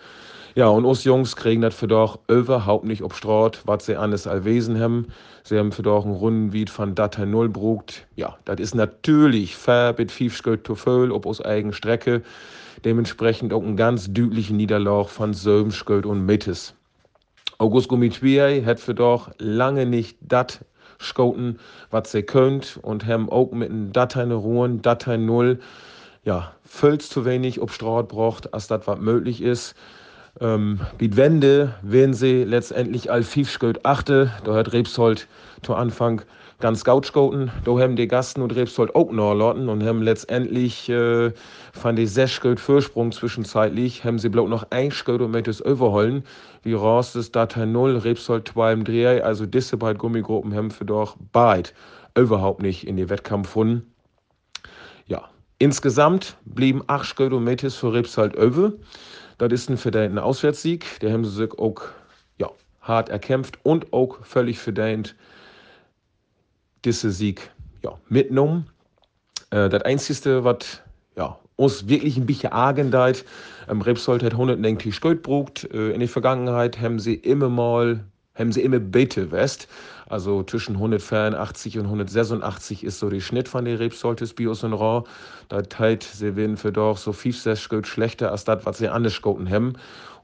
Ja, 0.56 0.66
und 0.66 0.84
uns 0.84 1.04
Jungs 1.04 1.36
kriegen 1.36 1.62
das 1.62 1.74
für 1.76 1.86
doch 1.86 2.18
überhaupt 2.26 2.84
nicht 2.84 3.02
obstraut, 3.02 3.62
was 3.66 3.86
sie 3.86 3.96
alles 3.96 4.26
allwesen 4.26 4.80
haben. 4.80 5.06
Sie 5.44 5.56
haben 5.56 5.70
für 5.70 5.82
doch 5.82 6.04
einen 6.04 6.14
Rundenwied 6.14 6.70
von 6.70 6.96
Datei 6.96 7.24
Null 7.24 7.48
brugt. 7.48 8.06
Ja, 8.16 8.36
das 8.44 8.58
ist 8.58 8.74
natürlich 8.74 9.56
fair 9.56 9.94
mit 9.96 10.10
Fiefschgeld 10.10 10.66
zu 10.66 10.74
voll, 10.74 11.12
ob 11.12 11.24
aus 11.26 11.44
eigen 11.44 11.72
Strecke. 11.72 12.22
Dementsprechend 12.84 13.52
auch 13.52 13.62
ein 13.62 13.76
ganz 13.76 14.12
deutlichen 14.12 14.56
Niederlauf 14.56 15.12
von 15.12 15.34
Sömschgeld 15.34 16.04
und 16.04 16.26
Mittes. 16.26 16.74
August 17.58 17.88
Gummitwiei 17.88 18.62
hat 18.62 18.80
für 18.80 18.94
doch 18.94 19.30
lange 19.38 19.86
nicht 19.86 20.18
das 20.20 20.64
scouten, 21.00 21.60
was 21.90 22.10
sie 22.10 22.22
könnt 22.22 22.78
und 22.82 23.06
haben 23.06 23.30
auch 23.30 23.52
mit 23.52 23.70
einem 23.70 23.92
Datei 23.92 24.24
Ruhen, 24.24 24.82
Datei 24.82 25.16
Null, 25.16 25.60
ja, 26.24 26.52
völlig 26.64 27.08
zu 27.08 27.24
wenig 27.24 27.60
obstraut 27.60 28.08
braucht, 28.08 28.52
als 28.52 28.66
das 28.66 28.86
was 28.86 28.98
möglich 28.98 29.42
ist. 29.42 29.74
Ähm, 30.38 30.80
mit 31.00 31.16
Wende 31.16 31.74
werden 31.82 32.14
sie 32.14 32.44
letztendlich 32.44 33.10
all 33.10 33.22
Fiefschgöt 33.22 33.84
achte. 33.84 34.32
Da 34.44 34.54
hat 34.54 34.72
Rebsold 34.72 35.26
zu 35.62 35.74
Anfang 35.74 36.22
ganz 36.60 36.84
Gautschgoten. 36.84 37.50
Da 37.64 37.72
haben 37.78 37.96
die 37.96 38.06
Gasten 38.06 38.42
und 38.42 38.54
Rebsold 38.54 38.94
auch 38.94 39.10
noch 39.10 39.34
lotten 39.34 39.68
und 39.68 39.82
haben 39.82 40.02
letztendlich 40.02 40.88
äh, 40.88 41.32
von 41.72 41.96
die 41.96 42.06
sechs 42.06 42.40
Vorsprung 42.56 43.12
zwischenzeitlich, 43.12 44.04
haben 44.04 44.18
sie 44.18 44.28
bloß 44.28 44.48
noch 44.48 44.66
ein 44.70 44.90
Schgöt 44.90 45.20
und 45.22 45.32
möchten 45.32 45.50
es 45.50 45.60
überholen. 45.60 46.22
Wie 46.62 46.74
raus 46.74 47.16
ist 47.16 47.34
Datei 47.34 47.64
0, 47.64 47.96
Rebsold 47.96 48.48
2 48.48 48.72
im 48.72 48.84
Dreh. 48.84 49.20
Also 49.20 49.46
diese 49.46 49.76
beiden 49.78 49.98
Gummigruppen 49.98 50.54
haben 50.54 50.70
für 50.70 50.84
doch 50.84 51.16
beide 51.32 51.70
überhaupt 52.16 52.62
nicht 52.62 52.86
in 52.86 52.96
die 52.96 53.08
Wettkampf 53.08 53.48
gefunden. 53.48 53.92
Ja, 55.06 55.28
insgesamt 55.58 56.36
blieben 56.44 56.82
acht 56.86 57.06
Schgöt 57.06 57.32
und 57.32 57.44
Metis 57.44 57.74
für 57.74 57.92
Rebsold 57.92 58.36
über. 58.36 58.72
Das 59.40 59.50
ist 59.52 59.70
ein 59.70 59.78
verdienter 59.78 60.22
Auswärtssieg. 60.22 61.00
Der 61.00 61.14
haben 61.14 61.24
sie 61.24 61.30
sich 61.30 61.58
auch 61.58 61.80
ja, 62.38 62.50
hart 62.82 63.08
erkämpft 63.08 63.58
und 63.62 63.90
auch 63.90 64.22
völlig 64.22 64.58
verdient 64.58 65.16
diesen 66.84 67.10
Sieg 67.10 67.50
ja, 67.82 67.98
mitgenommen. 68.10 68.66
Äh, 69.50 69.70
das 69.70 69.82
Einzige, 69.84 70.44
was 70.44 70.82
ja, 71.16 71.38
uns 71.56 71.88
wirklich 71.88 72.18
ein 72.18 72.26
bisschen 72.26 72.52
argendeit, 72.52 73.24
ähm, 73.70 73.80
Rebsold 73.80 74.22
hat 74.22 74.32
190 74.32 75.00
Geld 75.00 75.22
brucht. 75.22 75.64
Äh, 75.72 75.92
in 75.92 76.00
der 76.00 76.08
Vergangenheit 76.10 76.78
haben 76.78 76.98
sie 76.98 77.14
immer 77.14 77.48
mal, 77.48 78.04
haben 78.34 78.52
sie 78.52 78.60
immer 78.60 78.78
Bete 78.78 79.32
West. 79.32 79.68
Also 80.10 80.42
zwischen 80.42 80.74
184 80.74 81.78
und 81.78 81.84
186 81.84 82.82
ist 82.82 82.98
so 82.98 83.08
der 83.08 83.20
Schnitt 83.20 83.46
von 83.46 83.64
den 83.64 83.76
Rebsortes 83.76 84.34
Bios 84.34 84.64
und 84.64 84.72
Raw. 84.72 85.08
Da 85.48 85.62
teilt 85.62 86.02
sie 86.02 86.34
werden 86.34 86.56
für 86.56 86.72
doch 86.72 86.96
so 86.96 87.12
viel 87.12 87.32
schlechter 87.32 88.32
als 88.32 88.42
das, 88.42 88.66
was 88.66 88.78
sie 88.78 88.88
anders 88.88 89.22
goten 89.22 89.48
haben. 89.48 89.74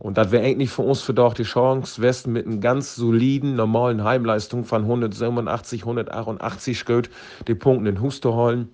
Und 0.00 0.18
das 0.18 0.32
wäre 0.32 0.44
eigentlich 0.44 0.70
für 0.70 0.82
uns 0.82 1.02
für 1.02 1.14
doch 1.14 1.34
die 1.34 1.44
Chance, 1.44 2.02
Westen 2.02 2.32
mit 2.32 2.48
einer 2.48 2.56
ganz 2.56 2.96
soliden, 2.96 3.54
normalen 3.54 4.02
Heimleistung 4.02 4.64
von 4.64 4.82
187, 4.82 5.82
188 5.82 6.84
Geld 6.84 7.08
die 7.46 7.54
Punkte 7.54 7.88
in 7.88 8.00
Hus 8.00 8.20
zu 8.20 8.34
holen. 8.34 8.68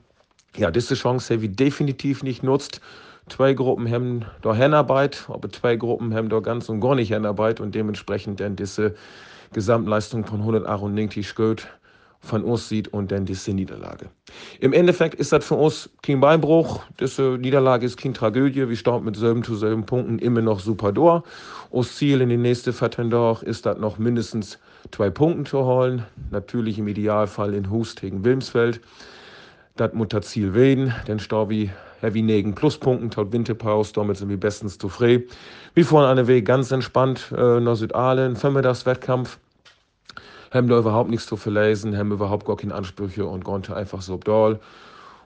Ja, 0.56 0.70
diese 0.70 0.94
Chance 0.94 1.34
haben 1.34 1.42
wir 1.42 1.50
definitiv 1.50 2.22
nicht 2.22 2.42
nutzt. 2.42 2.80
Zwei 3.28 3.52
Gruppen 3.52 3.90
haben 3.90 4.24
da 4.40 4.54
Hänarbeit, 4.54 5.26
aber 5.28 5.50
zwei 5.50 5.76
Gruppen 5.76 6.14
haben 6.14 6.30
da 6.30 6.40
ganz 6.40 6.70
und 6.70 6.80
gar 6.80 6.94
nicht 6.94 7.10
Hänarbeit 7.10 7.60
und 7.60 7.74
dementsprechend 7.74 8.40
dann 8.40 8.56
diese 8.56 8.94
Gesamtleistung 9.52 10.24
von 10.24 10.40
198 10.40 11.34
Geld 11.34 11.68
von 12.22 12.44
uns 12.44 12.68
sieht 12.68 12.88
und 12.88 13.10
dann 13.10 13.26
diese 13.26 13.52
Niederlage. 13.52 14.08
Im 14.60 14.72
Endeffekt 14.72 15.16
ist 15.16 15.32
das 15.32 15.44
für 15.44 15.56
uns 15.56 15.90
kein 16.02 16.20
Beinbruch. 16.20 16.80
Diese 17.00 17.36
Niederlage 17.38 17.84
ist 17.84 17.96
keine 17.96 18.14
Tragödie. 18.14 18.68
Wir 18.68 18.76
starten 18.76 19.04
mit 19.04 19.16
selben 19.16 19.42
zu 19.42 19.56
selben 19.56 19.84
Punkten 19.84 20.20
immer 20.20 20.40
noch 20.40 20.60
super 20.60 20.92
durch. 20.92 21.24
Unser 21.70 21.90
Ziel 21.90 22.20
in 22.20 22.28
den 22.28 22.42
nächsten 22.42 22.72
Vertendor 22.72 23.42
ist 23.42 23.66
das 23.66 23.78
noch 23.78 23.98
mindestens 23.98 24.58
zwei 24.92 25.10
Punkte 25.10 25.50
zu 25.50 25.64
holen. 25.64 26.06
Natürlich 26.30 26.78
im 26.78 26.86
Idealfall 26.86 27.54
in 27.54 27.70
Hust 27.70 28.00
gegen 28.00 28.24
Wilmsfeld. 28.24 28.80
Das 29.76 29.92
muss 29.92 30.08
das 30.08 30.26
Ziel 30.28 30.54
werden, 30.54 30.94
denn 31.08 31.18
Storbi 31.18 31.70
Heavy 32.02 32.20
negen 32.20 32.54
Pluspunkten, 32.54 33.10
taut 33.10 33.32
Winterpause, 33.32 33.92
damit 33.94 34.16
sind 34.16 34.28
wir 34.28 34.38
bestens 34.38 34.76
zufrieden. 34.76 35.24
Wir 35.74 35.86
fahren 35.86 36.06
eine 36.06 36.26
Weg 36.26 36.44
ganz 36.44 36.70
entspannt 36.70 37.32
äh, 37.36 37.60
nach 37.60 37.76
Südalen, 37.76 38.36
Wettkampf 38.42 39.38
haben 40.52 40.68
da 40.68 40.78
überhaupt 40.78 41.10
nichts 41.10 41.26
zu 41.26 41.36
verlesen, 41.36 41.96
haben 41.96 42.12
überhaupt 42.12 42.44
gar 42.44 42.56
keine 42.56 42.74
Ansprüche 42.74 43.24
und 43.24 43.44
konnte 43.44 43.74
einfach 43.74 44.02
so 44.02 44.18
doll. 44.18 44.60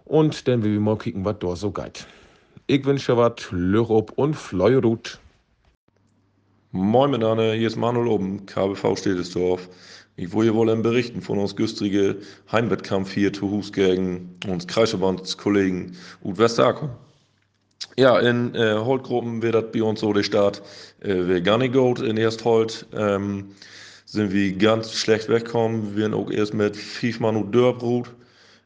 Und 0.04 0.46
dann 0.46 0.62
will 0.62 0.72
wir 0.72 0.80
mal 0.80 0.96
kicken, 0.96 1.24
was 1.24 1.36
da 1.40 1.56
so 1.56 1.72
geht. 1.72 2.06
Ich 2.68 2.84
wünsche 2.84 3.16
was, 3.16 3.50
Lörop 3.50 4.12
und 4.16 4.34
Fleurut. 4.34 5.18
Moin 6.70 7.10
miteinander, 7.10 7.54
hier 7.54 7.66
ist 7.66 7.76
Manuel 7.76 8.06
oben, 8.06 8.46
KBV 8.46 8.96
Städtesdorf. 8.96 9.68
Ich 10.18 10.32
wollte 10.32 10.54
wohl 10.54 10.74
berichten 10.76 11.20
von 11.20 11.38
uns 11.38 11.56
güstrige 11.56 12.16
Heimwettkampf 12.50 13.12
hier 13.12 13.34
zu 13.34 13.50
Hus 13.50 13.70
gegen 13.70 14.38
uns 14.46 14.66
Kreisverbandskollegen 14.66 15.94
Ut 16.24 16.38
Westakum. 16.38 16.88
Ja, 17.98 18.18
in 18.18 18.54
äh, 18.54 18.76
Holtgruppen 18.76 19.42
wird 19.42 19.54
das 19.54 19.66
bei 19.72 19.82
uns 19.82 20.00
so 20.00 20.14
der 20.14 20.22
Start, 20.22 20.62
äh, 21.00 21.26
wir 21.26 21.42
gar 21.42 21.58
nicht 21.58 21.74
gut 21.74 22.00
in 22.00 22.16
erst 22.16 22.46
Holt. 22.46 22.86
Ähm, 22.94 23.50
sind 24.06 24.32
wir 24.32 24.52
ganz 24.52 24.94
schlecht 24.94 25.28
weggekommen. 25.28 25.96
Wir 25.96 26.06
haben 26.06 26.14
auch 26.14 26.30
erst 26.30 26.54
mit 26.54 26.76
fünf 26.76 27.20
Mann 27.20 27.36
und 27.36 27.54
Dörrbrot. 27.54 28.10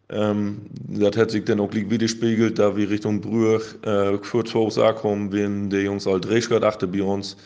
Ähm, 0.08 0.60
das 0.72 1.16
hat 1.16 1.32
sich 1.32 1.44
dann 1.44 1.58
auch 1.58 1.72
widerspiegelt, 1.72 2.60
da 2.60 2.76
wir 2.76 2.90
Richtung 2.90 3.20
Brüch 3.20 3.74
äh, 3.82 4.18
kurz 4.18 4.50
vor 4.50 4.66
uns 4.66 4.78
ankommen, 4.78 5.32
wenn 5.32 5.70
die 5.70 5.78
Jungs 5.78 6.06
halt 6.06 6.26
Drehschgott 6.26 6.62
achte 6.62 6.86
bei 6.86 7.02
uns. 7.02 7.36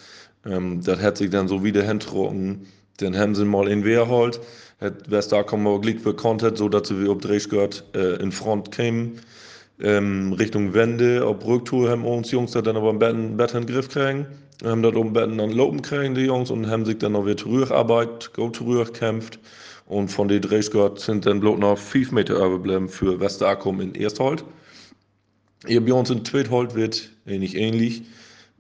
Ähm, 0.44 0.82
das 0.82 1.00
hat 1.00 1.16
sich 1.16 1.30
dann 1.30 1.48
so 1.48 1.64
wieder 1.64 1.82
hintrocken. 1.82 2.66
Dann 2.98 3.16
haben 3.16 3.34
sie 3.34 3.44
mal 3.44 3.68
in 3.68 3.84
Wehrhold, 3.84 4.40
hat 4.80 5.10
Westakom 5.10 5.66
auch 5.66 5.80
Glück 5.80 6.02
bekannt, 6.02 6.44
so 6.54 6.68
dass 6.68 6.88
sie 6.88 7.08
auf 7.08 7.18
Drehschgott 7.18 7.84
äh, 7.94 8.22
in 8.22 8.32
Front 8.32 8.70
kämen. 8.70 9.20
Ähm, 9.80 10.32
Richtung 10.32 10.74
Wende, 10.74 11.26
auf 11.26 11.44
Rücktour 11.44 11.90
haben 11.90 12.04
uns 12.04 12.30
Jungs 12.30 12.52
dann 12.52 12.76
aber 12.76 12.90
einen 12.90 13.36
Bett 13.36 13.54
in 13.54 13.66
den 13.66 13.74
Griff 13.74 13.88
kriegen 13.88 14.26
haben 14.62 14.82
dort 14.82 14.96
oben 14.96 15.14
dann 15.14 15.50
Lopen 15.50 15.82
kriegen, 15.82 16.14
die 16.14 16.22
Jungs, 16.22 16.50
und 16.50 16.68
haben 16.68 16.84
sich 16.84 16.98
dann 16.98 17.12
noch 17.12 17.24
wieder 17.26 17.36
zurückarbeitet, 17.36 18.32
go 18.34 18.50
zurückgekämpft. 18.50 19.38
Und 19.86 20.08
von 20.08 20.28
den 20.28 20.40
Drehschgott 20.40 21.00
sind 21.00 21.26
dann 21.26 21.40
bloß 21.40 21.58
noch 21.58 21.76
5 21.76 22.12
Meter 22.12 22.36
überblieben 22.36 22.88
für 22.88 23.20
Westerakum 23.20 23.80
in 23.80 23.94
Ersthold. 23.94 24.44
Hier 25.66 25.84
bei 25.84 25.92
uns 25.92 26.10
in 26.10 26.24
Tweethold 26.24 26.74
wird 26.74 27.10
ähnlich 27.26 27.56
ähnlich. 27.56 28.02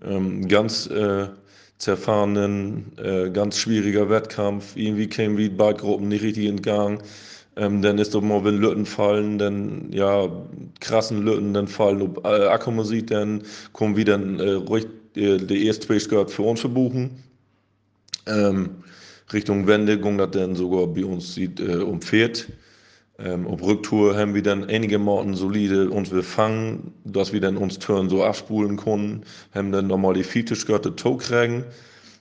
Ähm, 0.02 0.48
ganz 0.48 0.86
äh, 0.86 1.28
zerfahrenen, 1.78 2.92
äh, 2.98 3.30
ganz 3.30 3.58
schwieriger 3.58 4.08
Wettkampf. 4.08 4.76
Irgendwie 4.76 5.08
kämen 5.08 5.36
wie 5.38 5.48
beide 5.48 5.80
Gruppen 5.80 6.08
nicht 6.08 6.22
richtig 6.22 6.46
in 6.46 6.62
Gang. 6.62 7.02
Ähm, 7.56 7.82
dann 7.82 7.98
ist 7.98 8.14
doch 8.14 8.22
mal, 8.22 8.44
wenn 8.44 8.58
Lütten 8.58 8.86
fallen, 8.86 9.38
dann 9.38 9.92
ja, 9.92 10.28
krassen 10.80 11.22
Lütten, 11.24 11.54
dann 11.54 11.68
fallen 11.68 12.16
äh, 12.24 12.46
Akkumusik, 12.46 13.08
dann 13.08 13.42
kommen 13.72 13.96
wieder 13.96 14.18
äh, 14.18 14.54
ruhig 14.54 14.86
die, 15.14 15.38
die 15.38 15.66
erste 15.66 15.86
gehört 15.86 16.30
für 16.30 16.42
uns 16.42 16.60
verbuchen. 16.60 17.10
Ähm, 18.26 18.70
Richtung 19.32 19.66
Wende 19.66 19.98
ging 19.98 20.18
das 20.18 20.32
dann 20.32 20.54
sogar 20.54 20.86
bei 20.86 21.04
uns 21.04 21.34
sieht, 21.34 21.60
äh, 21.60 21.76
um 21.76 22.00
Pferd. 22.00 22.48
Ähm, 23.18 23.46
auf 23.46 23.62
Rücktour 23.62 24.16
haben 24.16 24.34
wir 24.34 24.42
dann 24.42 24.64
einige 24.64 24.98
Morten 24.98 25.34
solide 25.34 25.88
uns 25.90 26.10
befangen, 26.10 26.92
dass 27.04 27.32
wir 27.32 27.40
dann 27.40 27.56
uns 27.56 27.78
Turn 27.78 28.08
so 28.08 28.24
abspulen 28.24 28.76
konnten, 28.76 29.22
haben 29.54 29.70
dann 29.70 29.86
nochmal 29.86 30.14
die 30.14 30.24
Fetisch 30.24 30.66
gehört, 30.66 30.96
Toe 30.96 31.18
kriegen. 31.18 31.64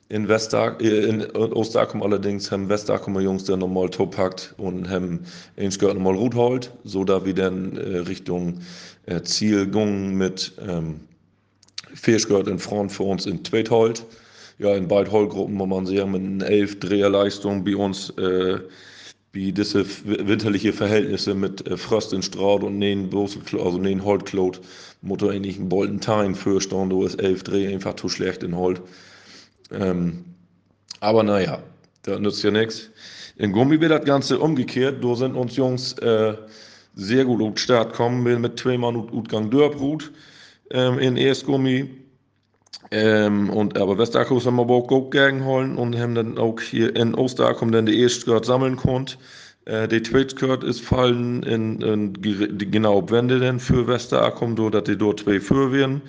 In, 0.10 0.28
Westar 0.28 0.80
äh, 0.80 1.06
in 1.06 1.36
Ostakum 1.36 2.04
allerdings 2.04 2.52
haben 2.52 2.70
Westakumer 2.70 3.22
Jungs 3.22 3.46
dann 3.46 3.60
nochmal 3.60 3.90
top 3.90 4.16
packt 4.16 4.54
und 4.58 4.88
haben 4.88 5.22
ein 5.58 5.72
Skirt 5.72 5.96
nochmal 5.96 6.16
Rot 6.16 6.36
holt, 6.36 6.72
so 6.84 7.04
da 7.04 7.26
wir 7.26 7.34
dann 7.34 7.76
äh, 7.78 7.98
Richtung 8.00 8.60
äh, 9.08 9.22
Ziel 9.24 9.66
gingen 9.66 10.16
mit 10.16 10.54
ähm, 10.62 11.00
Skirt 11.96 12.48
in 12.48 12.60
Front 12.60 12.92
für 12.92 13.04
uns 13.04 13.26
in 13.26 13.44
Tweethold. 13.44 14.06
Ja, 14.60 14.76
in 14.76 14.88
beiden 14.88 15.12
Holgruppen 15.12 15.56
muss 15.56 15.68
man 15.68 15.88
sagen, 15.88 16.12
mit 16.12 16.48
11 16.48 16.80
Dreherleistung 16.80 17.64
bei 17.64 17.76
uns 17.76 18.12
äh, 18.12 18.60
wie 19.34 19.52
diese 19.52 19.84
winterliche 20.06 20.72
Verhältnisse 20.74 21.34
mit 21.34 21.68
äh, 21.68 21.76
Frost 21.76 22.14
in 22.14 22.22
Straut 22.22 22.64
und 22.64 22.78
neben 22.78 23.14
also 23.14 23.78
neben 23.80 24.06
Holtklot, 24.06 24.62
Motor 25.02 25.32
eigentlich 25.32 25.60
ein 25.60 25.68
Bolton 25.68 26.00
Time 26.00 26.36
für 26.36 26.62
Stondo 26.62 27.04
ist 27.04 27.20
11 27.22 27.44
Dreh 27.44 27.74
einfach 27.74 27.96
zu 27.96 28.08
schlecht 28.08 28.44
in 28.44 28.56
Holt. 28.56 28.82
Ähm, 29.72 30.24
aber 31.00 31.24
naja, 31.24 31.62
da 32.04 32.20
nützt 32.20 32.44
ja 32.44 32.52
nichts. 32.52 32.92
In 33.36 33.52
Gummi 33.52 33.82
wird 33.82 33.92
das 33.92 34.06
Ganze 34.06 34.40
umgekehrt. 34.40 35.04
Da 35.04 35.16
sind 35.16 35.36
uns 35.36 35.56
Jungs 35.56 35.94
äh, 35.94 36.36
sehr 36.94 37.26
gut 37.26 37.42
auf 37.42 37.58
Start 37.58 37.92
gekommen 37.92 38.24
mit 38.40 38.60
zweimal 38.60 38.96
Utgang 38.96 39.50
Dörbrut 39.50 40.12
ähm, 40.70 41.00
in 41.00 41.18
Erstgummi. 41.18 42.03
Ähm, 42.92 43.50
und, 43.50 43.78
aber 43.78 43.98
Westakkus 43.98 44.46
haben 44.46 44.58
wir 44.58 44.70
auch 44.70 44.88
gut 44.88 45.12
gegenholen 45.12 45.78
und 45.78 45.98
haben 45.98 46.16
dann 46.16 46.38
auch 46.38 46.60
hier 46.60 46.96
in 46.96 47.16
Ostakum 47.16 47.72
dann 47.72 47.86
die 47.86 48.00
erste 48.00 48.22
Skirt 48.22 48.46
sammeln 48.46 48.76
konnte. 48.76 49.16
Äh, 49.66 49.88
die 49.88 50.02
zweite 50.04 50.36
Skirt 50.36 50.64
ist 50.64 50.82
fallen 50.82 51.44
in, 51.44 51.82
in 51.82 52.14
genau 52.72 53.10
Wende 53.10 53.40
denn 53.40 53.60
für 53.60 53.88
Westerakum, 53.88 54.58
so 54.58 54.70
dass 54.70 54.84
die 54.84 54.98
dort 54.98 55.22
zwei 55.22 55.40
für 55.40 55.72
werden. 55.72 56.02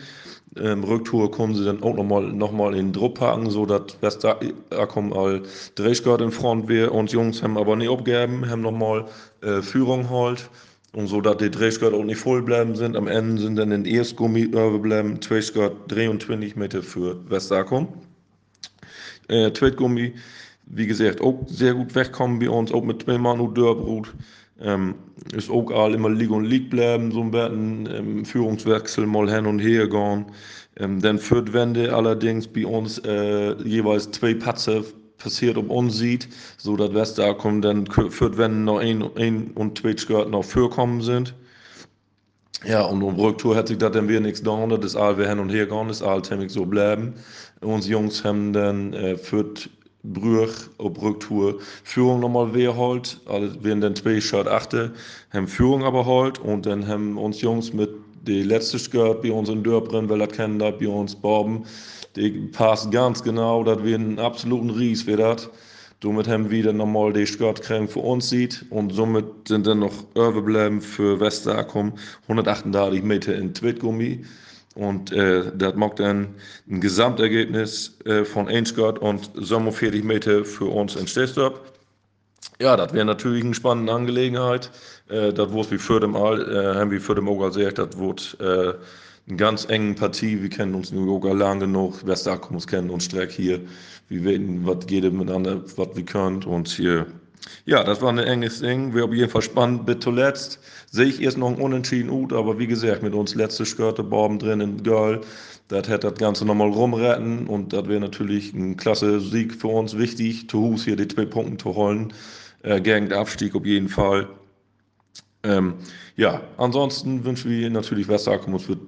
Ähm, 0.57 0.85
Rücktour 0.85 1.31
kommen 1.31 1.55
sie 1.55 1.65
dann 1.65 1.83
auch 1.83 1.95
nochmal 1.95 2.23
noch 2.23 2.53
mal 2.53 2.75
in 2.75 2.87
den 2.87 2.93
Druck 2.93 3.15
packen, 3.15 3.51
so 3.51 3.67
dass 3.67 3.97
Westerakum 4.01 5.13
all 5.13 5.43
drei 5.75 5.95
Skirt 5.95 6.21
in 6.21 6.31
Front 6.31 6.69
wäre. 6.69 6.91
Und 6.91 7.13
Jungs 7.13 7.43
haben 7.43 7.59
aber 7.59 7.77
nicht 7.77 7.91
abgegeben, 7.91 8.49
haben 8.49 8.63
nochmal 8.63 9.07
äh, 9.43 9.63
Führung 9.63 10.11
halt. 10.11 10.49
Und 10.95 11.09
so, 11.09 11.21
dass 11.21 11.39
die 11.39 11.51
Drehskirt 11.51 11.93
auch 11.93 12.05
nicht 12.05 12.19
voll 12.21 12.41
bleiben 12.41 12.77
sind. 12.77 12.97
Am 12.97 13.09
Ende 13.09 13.43
sind 13.43 13.57
dann 13.57 13.73
in 13.73 13.85
Erstgummi 13.85 14.43
überbleiben, 14.43 15.19
Drehskirt 15.19 15.75
23 15.89 16.55
Meter 16.55 16.85
für 16.85 17.19
Westakum. 17.29 17.89
Äh, 19.29 19.51
Tweetgummi, 19.51 20.15
wie 20.67 20.87
gesagt, 20.87 21.21
auch 21.21 21.45
sehr 21.49 21.75
gut 21.75 21.93
wegkommen 21.97 22.39
bei 22.39 22.49
uns, 22.49 22.73
auch 22.73 22.85
mit 22.85 23.03
zwei 23.03 23.19
Manu 23.19 23.49
Dörbrut. 23.49 24.15
Ähm, 24.61 24.95
ist 25.35 25.51
auch 25.51 25.69
all 25.73 25.95
immer 25.95 26.11
liegen 26.11 26.33
und 26.33 26.45
lieg 26.45 26.71
bleiben, 26.71 27.11
so 27.11 27.23
ein 27.23 27.33
bisschen 27.33 27.89
ähm, 27.93 28.25
Führungswechsel 28.25 29.05
mal 29.05 29.29
hin 29.29 29.47
und 29.47 29.59
her 29.59 29.89
gehen. 29.89 30.27
Ähm, 30.77 31.01
dann 31.01 31.19
führt 31.19 31.53
Wende 31.53 31.93
allerdings 31.93 32.47
bei 32.47 32.65
uns 32.65 32.99
äh, 32.99 33.55
jeweils 33.65 34.09
zwei 34.13 34.35
Patze 34.35 34.85
passiert 35.25 35.57
um 35.57 35.71
uns 35.71 35.97
sieht, 35.97 36.29
so 36.59 36.77
dass 36.77 36.95
Wester 36.95 37.35
kommt, 37.35 37.65
dann 37.65 37.87
führt, 37.87 38.37
wenn 38.37 38.65
noch 38.65 38.79
ein, 38.79 39.03
ein 39.17 39.51
und 39.55 39.79
zwei 39.79 39.97
Skirt 39.97 40.31
noch 40.31 40.45
vorkommen 40.45 41.01
sind. 41.01 41.35
Ja, 42.65 42.83
und 42.83 43.03
um 43.03 43.17
Rücktour 43.17 43.57
hat 43.57 43.69
sich 43.69 43.79
das 43.79 43.93
dann 43.93 44.09
wieder 44.09 44.21
nichts 44.21 44.41
getan, 44.41 44.71
das 44.71 44.85
ist 44.85 44.97
all 44.97 45.19
wir 45.19 45.29
hin 45.29 45.39
und 45.39 45.51
her 45.51 45.67
gegangen, 45.67 45.89
das 45.89 45.99
ist 45.99 46.07
all 46.07 46.23
ziemlich 46.23 46.53
so 46.53 46.65
bleiben. 46.65 47.15
Uns 47.61 47.89
Jungs 47.89 48.25
haben 48.25 48.53
dann 48.53 48.93
äh, 48.93 49.17
führt 49.17 49.69
Brüch 50.03 50.53
auf 50.79 51.01
Rücktour 51.01 51.59
Führung 51.83 52.21
nochmal 52.21 52.53
wer 52.53 52.77
holt, 52.77 53.21
also 53.27 53.65
werden 53.65 53.81
dann 53.81 53.97
zwei 53.97 54.21
Shirt 54.21 54.47
achte, 54.47 54.93
haben 55.33 55.49
Führung 55.49 55.85
aber 55.85 56.05
holt 56.05 56.39
und 56.39 56.67
dann 56.67 56.87
haben 56.87 57.17
uns 57.17 57.41
Jungs 57.41 57.73
mit 57.73 57.91
die 58.27 58.43
letzte 58.43 58.79
Skirt 58.79 59.23
bei 59.23 59.33
uns 59.33 59.49
in 59.49 59.63
Dörbren, 59.63 60.09
weil 60.09 60.19
das 60.19 60.33
kennen 60.33 60.59
da 60.59 60.71
bei 60.71 60.89
uns 60.89 61.15
Borben, 61.15 61.65
die 62.17 62.31
passt 62.53 62.91
ganz 62.91 63.23
genau, 63.23 63.65
dass 63.65 63.83
wir 63.83 63.95
einen 63.95 64.19
absoluten 64.19 64.71
Ries 64.71 65.07
wird 65.07 65.21
das. 65.21 65.51
Somit 66.03 66.29
haben 66.29 66.51
wir 66.51 66.63
dann 66.63 66.77
nochmal 66.77 67.15
die 67.15 67.25
Skirtkräme 67.27 67.89
für 67.89 68.01
uns 68.01 68.29
sieht 68.29 68.67
und 68.69 68.93
somit 68.93 69.25
sind 69.49 69.67
dann 69.67 69.79
noch 69.79 69.95
überbleiben 70.15 70.83
für 70.83 71.19
Westerakum 71.19 71.95
138 72.25 73.03
Meter 73.03 73.35
in 73.35 73.55
Tweetgummi. 73.55 74.23
Und 74.75 75.13
äh, 75.13 75.51
das 75.57 75.75
macht 75.77 76.01
dann 76.01 76.35
ein 76.69 76.83
Gesamtergebnis 76.83 77.99
äh, 78.05 78.25
von 78.27 78.49
1 78.49 78.69
Skirt 78.69 78.99
und 78.99 79.31
47 79.35 80.05
Meter 80.05 80.45
für 80.45 80.67
uns 80.67 80.95
in 80.95 81.07
Stehstab. 81.07 81.59
Ja, 82.61 82.77
das 82.77 82.93
wäre 82.93 83.07
natürlich 83.07 83.43
eine 83.43 83.55
spannende 83.55 83.93
Angelegenheit. 83.95 84.71
Äh, 85.09 85.33
das 85.33 85.53
wurde 85.53 85.71
wie 85.71 85.79
für 85.79 86.01
dem 86.01 86.17
All, 86.17 86.43
äh, 86.43 86.79
haben 86.79 86.91
wir 86.91 87.01
für 87.01 87.15
dem 87.15 87.29
auch 87.29 87.51
gesagt, 87.51 87.79
das 87.79 87.97
wurde 87.97 88.79
äh, 89.27 89.31
eine 89.31 89.37
ganz 89.37 89.65
engen 89.67 89.95
Partie. 89.95 90.41
Wir 90.43 90.49
kennen 90.49 90.75
uns 90.75 90.93
New 90.93 91.07
Yorker 91.07 91.35
lang 91.35 91.61
genug. 91.61 92.07
Westakums 92.07 92.67
kennen 92.67 92.91
uns 92.91 93.05
Streck 93.05 93.31
hier. 93.31 93.61
Wir 94.09 94.25
wissen, 94.25 94.67
was 94.67 94.87
geht 94.87 95.11
miteinander, 95.13 95.63
was 95.77 95.89
wir 95.95 96.05
können. 96.05 96.43
Und 96.45 96.69
hier, 96.69 97.07
ja, 97.65 97.83
das 97.85 98.01
war 98.03 98.11
ein 98.11 98.19
enges 98.19 98.61
Ding. 98.61 98.95
Wäre 98.95 99.07
auf 99.07 99.15
jeden 99.15 99.31
Fall 99.31 99.43
spannend. 99.43 99.87
Bis 99.87 100.01
zuletzt 100.01 100.59
sehe 100.91 101.07
ich 101.07 101.23
erst 101.23 101.39
noch 101.39 101.49
einen 101.49 101.61
Unentschieden 101.61 102.11
gut, 102.11 102.33
aber 102.33 102.59
wie 102.59 102.67
gesagt, 102.67 103.03
mit 103.03 103.15
uns 103.15 103.35
letzte 103.35 103.65
Skörte 103.65 104.03
Borben 104.03 104.39
drin 104.39 104.61
in 104.61 104.83
Girl. 104.83 105.21
Das 105.69 105.89
hätte 105.89 106.11
das 106.11 106.19
Ganze 106.19 106.45
nochmal 106.45 106.71
rumretten 106.71 107.47
und 107.47 107.73
das 107.73 107.89
wäre 107.89 108.01
natürlich 108.01 108.53
ein 108.53 108.77
klasse 108.77 109.19
Sieg 109.21 109.55
für 109.55 109.69
uns 109.69 109.97
wichtig. 109.97 110.49
Zu 110.49 110.61
Hus 110.61 110.85
hier 110.85 110.97
die 110.97 111.09
zwei 111.09 111.25
Punkte 111.25 111.65
zu 111.65 111.75
holen. 111.75 112.13
Äh, 112.63 112.81
gegen 112.81 113.13
Abstieg 113.13 113.55
auf 113.55 113.65
jeden 113.65 113.89
Fall. 113.89 114.29
Ähm, 115.43 115.75
ja, 116.17 116.43
ansonsten 116.57 117.25
wünschen 117.25 117.51
wir 117.51 117.69
natürlich 117.71 118.09
Westerakum 118.09 118.59
für 118.59 118.79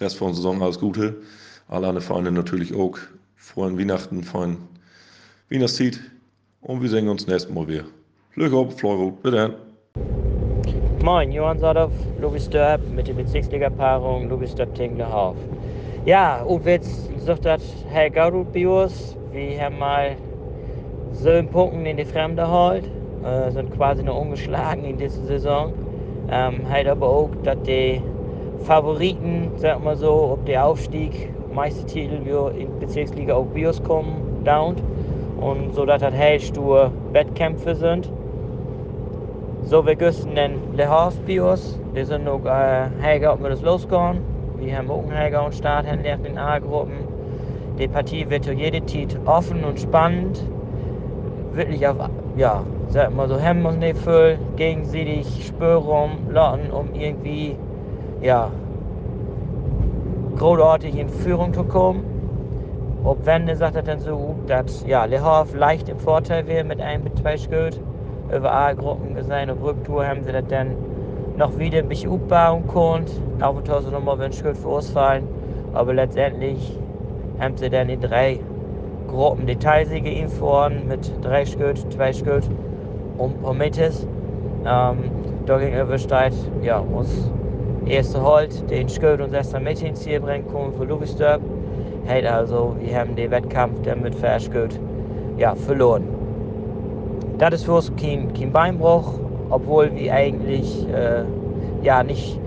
Rest 0.00 0.16
von 0.16 0.28
der 0.28 0.36
Saison 0.36 0.62
alles 0.62 0.78
Gute. 0.78 1.14
Alle 1.68 1.88
anderen 1.88 2.06
Freunde 2.06 2.32
natürlich 2.32 2.74
auch. 2.74 2.98
Frohen 3.36 3.78
Weihnachten, 3.78 4.24
frohen 4.24 4.58
Weihnachtszeit. 5.50 6.00
Und 6.62 6.82
wir 6.82 6.88
sehen 6.88 7.08
uns 7.08 7.26
nächstes 7.26 7.54
Mal 7.54 7.68
wieder. 7.68 7.84
Glück 8.34 8.52
auf, 8.52 8.78
Fleurot, 8.78 9.22
bitte. 9.22 9.54
Moin, 11.02 11.30
Johann 11.30 11.58
Sadov, 11.58 11.92
Lubis 12.20 12.48
Dörp 12.48 12.80
mit 12.90 13.06
der 13.06 13.12
Bezirksliga-Paarung 13.12 14.28
Lubis 14.28 14.54
Dörp 14.54 14.74
Tingelhauf. 14.74 15.36
Ja, 16.06 16.42
und 16.42 16.64
jetzt 16.66 17.10
sagt 17.20 17.44
das 17.44 17.62
Herr 17.90 18.10
Gaudut 18.10 18.52
Bios, 18.52 19.16
wir 19.30 19.62
haben 19.62 19.78
mal 19.78 20.16
sieben 21.12 21.48
Punkte 21.48 21.88
in 21.88 21.96
die 21.96 22.04
Fremde 22.04 22.42
geholt, 22.42 22.84
äh, 23.24 23.50
sind 23.50 23.70
quasi 23.76 24.02
noch 24.02 24.18
ungeschlagen 24.18 24.84
in 24.84 24.96
dieser 24.96 25.24
Saison. 25.26 25.72
Ähm, 26.30 26.68
halt 26.68 26.88
aber 26.88 27.06
auch, 27.06 27.30
dass 27.44 27.62
die 27.62 28.00
Favoriten, 28.64 29.50
sag 29.56 29.84
mal 29.84 29.94
so, 29.94 30.30
ob 30.32 30.46
der 30.46 30.64
Aufstieg, 30.64 31.30
Meistertitel 31.54 32.24
wir 32.24 32.52
in 32.58 32.78
Bezirksliga 32.80 33.34
auf 33.34 33.48
Bios 33.48 33.82
kommen, 33.82 34.42
down. 34.42 34.76
Und 35.38 35.74
so 35.74 35.84
dass 35.84 36.00
das 36.00 36.14
hellstur 36.14 36.90
Wettkämpfe 37.12 37.74
sind. 37.74 38.10
So, 39.64 39.84
wir 39.86 39.96
güssen 39.96 40.34
den 40.34 40.74
Lehorf 40.76 41.18
Bios. 41.20 41.78
Wir 41.92 42.06
sind 42.06 42.24
noch 42.24 42.44
äh, 42.46 42.88
Helga, 43.00 43.34
ob 43.34 43.42
wir 43.42 43.50
das 43.50 43.60
losgehen. 43.60 44.22
Wir 44.58 44.78
haben 44.78 44.90
auch 44.90 45.10
Helga 45.10 45.42
und 45.42 45.54
Start 45.54 45.84
in 45.86 46.02
den 46.02 46.38
A-Gruppen. 46.38 47.04
Die 47.78 47.88
Partie 47.88 48.28
wird 48.30 48.46
jede 48.46 48.80
Tit 48.80 49.18
offen 49.26 49.62
und 49.64 49.78
spannend. 49.78 50.42
Wirklich 51.52 51.86
auf, 51.86 51.96
ja, 52.36 52.62
sag 52.88 53.14
mal 53.14 53.28
so, 53.28 53.36
voll, 54.04 54.38
gegenseitig 54.56 55.46
Spürraum, 55.46 56.12
Lotten, 56.30 56.70
um 56.70 56.94
irgendwie 56.94 57.56
ja, 58.24 58.50
großartig 60.38 60.96
in 60.96 61.10
Führung 61.10 61.52
zu 61.52 61.62
kommen. 61.62 62.04
Ob 63.04 63.26
Wende 63.26 63.54
sagt 63.54 63.76
er 63.76 63.82
dann 63.82 64.00
so, 64.00 64.34
dass 64.46 64.82
ja, 64.86 65.04
Lehoff 65.04 65.54
leicht 65.54 65.90
im 65.90 65.98
Vorteil 65.98 66.46
wäre 66.46 66.64
mit 66.64 66.80
einem 66.80 67.04
mit 67.04 67.18
zwei 67.18 67.36
Schuld. 67.36 67.78
Über 68.34 68.50
A-Gruppen 68.50 69.14
gesehen, 69.14 69.50
auf 69.50 69.62
Rücktour 69.62 70.06
haben 70.06 70.24
sie 70.24 70.32
das 70.32 70.46
dann 70.48 70.74
noch 71.36 71.58
wieder 71.58 71.80
ein 71.80 71.88
bisschen 71.88 72.10
aufbauen 72.10 72.66
können. 72.66 73.04
Auf 73.42 73.56
und 73.56 73.66
zu 73.66 73.90
nochmal, 73.90 74.18
wenn 74.18 74.32
Schuld 74.32 74.56
für 74.56 74.68
ausfallen. 74.68 75.28
Aber 75.74 75.92
letztendlich 75.92 76.78
haben 77.38 77.58
sie 77.58 77.68
dann 77.68 77.90
in 77.90 78.00
drei 78.00 78.40
Gruppen 79.08 79.46
Detailsiege 79.46 80.08
ihn 80.08 80.28
vorn 80.28 80.88
mit 80.88 81.12
drei 81.22 81.44
Schuld, 81.44 81.84
zwei 81.92 82.14
Schuld 82.14 82.48
und 83.18 83.42
Prometheus. 83.42 84.08
Ähm, 84.64 85.10
da 85.44 85.58
ging 85.58 85.74
Överstein, 85.74 86.32
ja, 86.62 86.80
muss 86.80 87.30
Eerste 87.86 88.22
Holt 88.22 88.70
den 88.70 88.88
Schuld 88.88 89.20
und 89.20 89.34
erster 89.34 89.60
mit 89.60 89.82
ins 89.82 90.00
Ziel 90.00 90.18
bringen 90.18 90.46
können 90.50 90.72
für 90.72 90.84
Lugisdorp. 90.84 91.42
Hey, 92.06 92.26
also, 92.26 92.74
wir 92.80 92.98
haben 92.98 93.14
den 93.14 93.30
Wettkampf 93.30 93.82
dann 93.82 94.00
mit 94.00 94.14
Verschuld 94.14 94.80
ja, 95.36 95.54
verloren. 95.54 96.04
Das 97.36 97.52
ist 97.52 97.64
für 97.64 97.74
uns 97.74 97.92
kein, 98.00 98.32
kein 98.32 98.52
Beinbruch, 98.52 99.12
obwohl 99.50 99.94
wir 99.94 100.14
eigentlich 100.14 100.88
äh, 100.88 101.24
ja, 101.82 102.02
nicht 102.02 102.40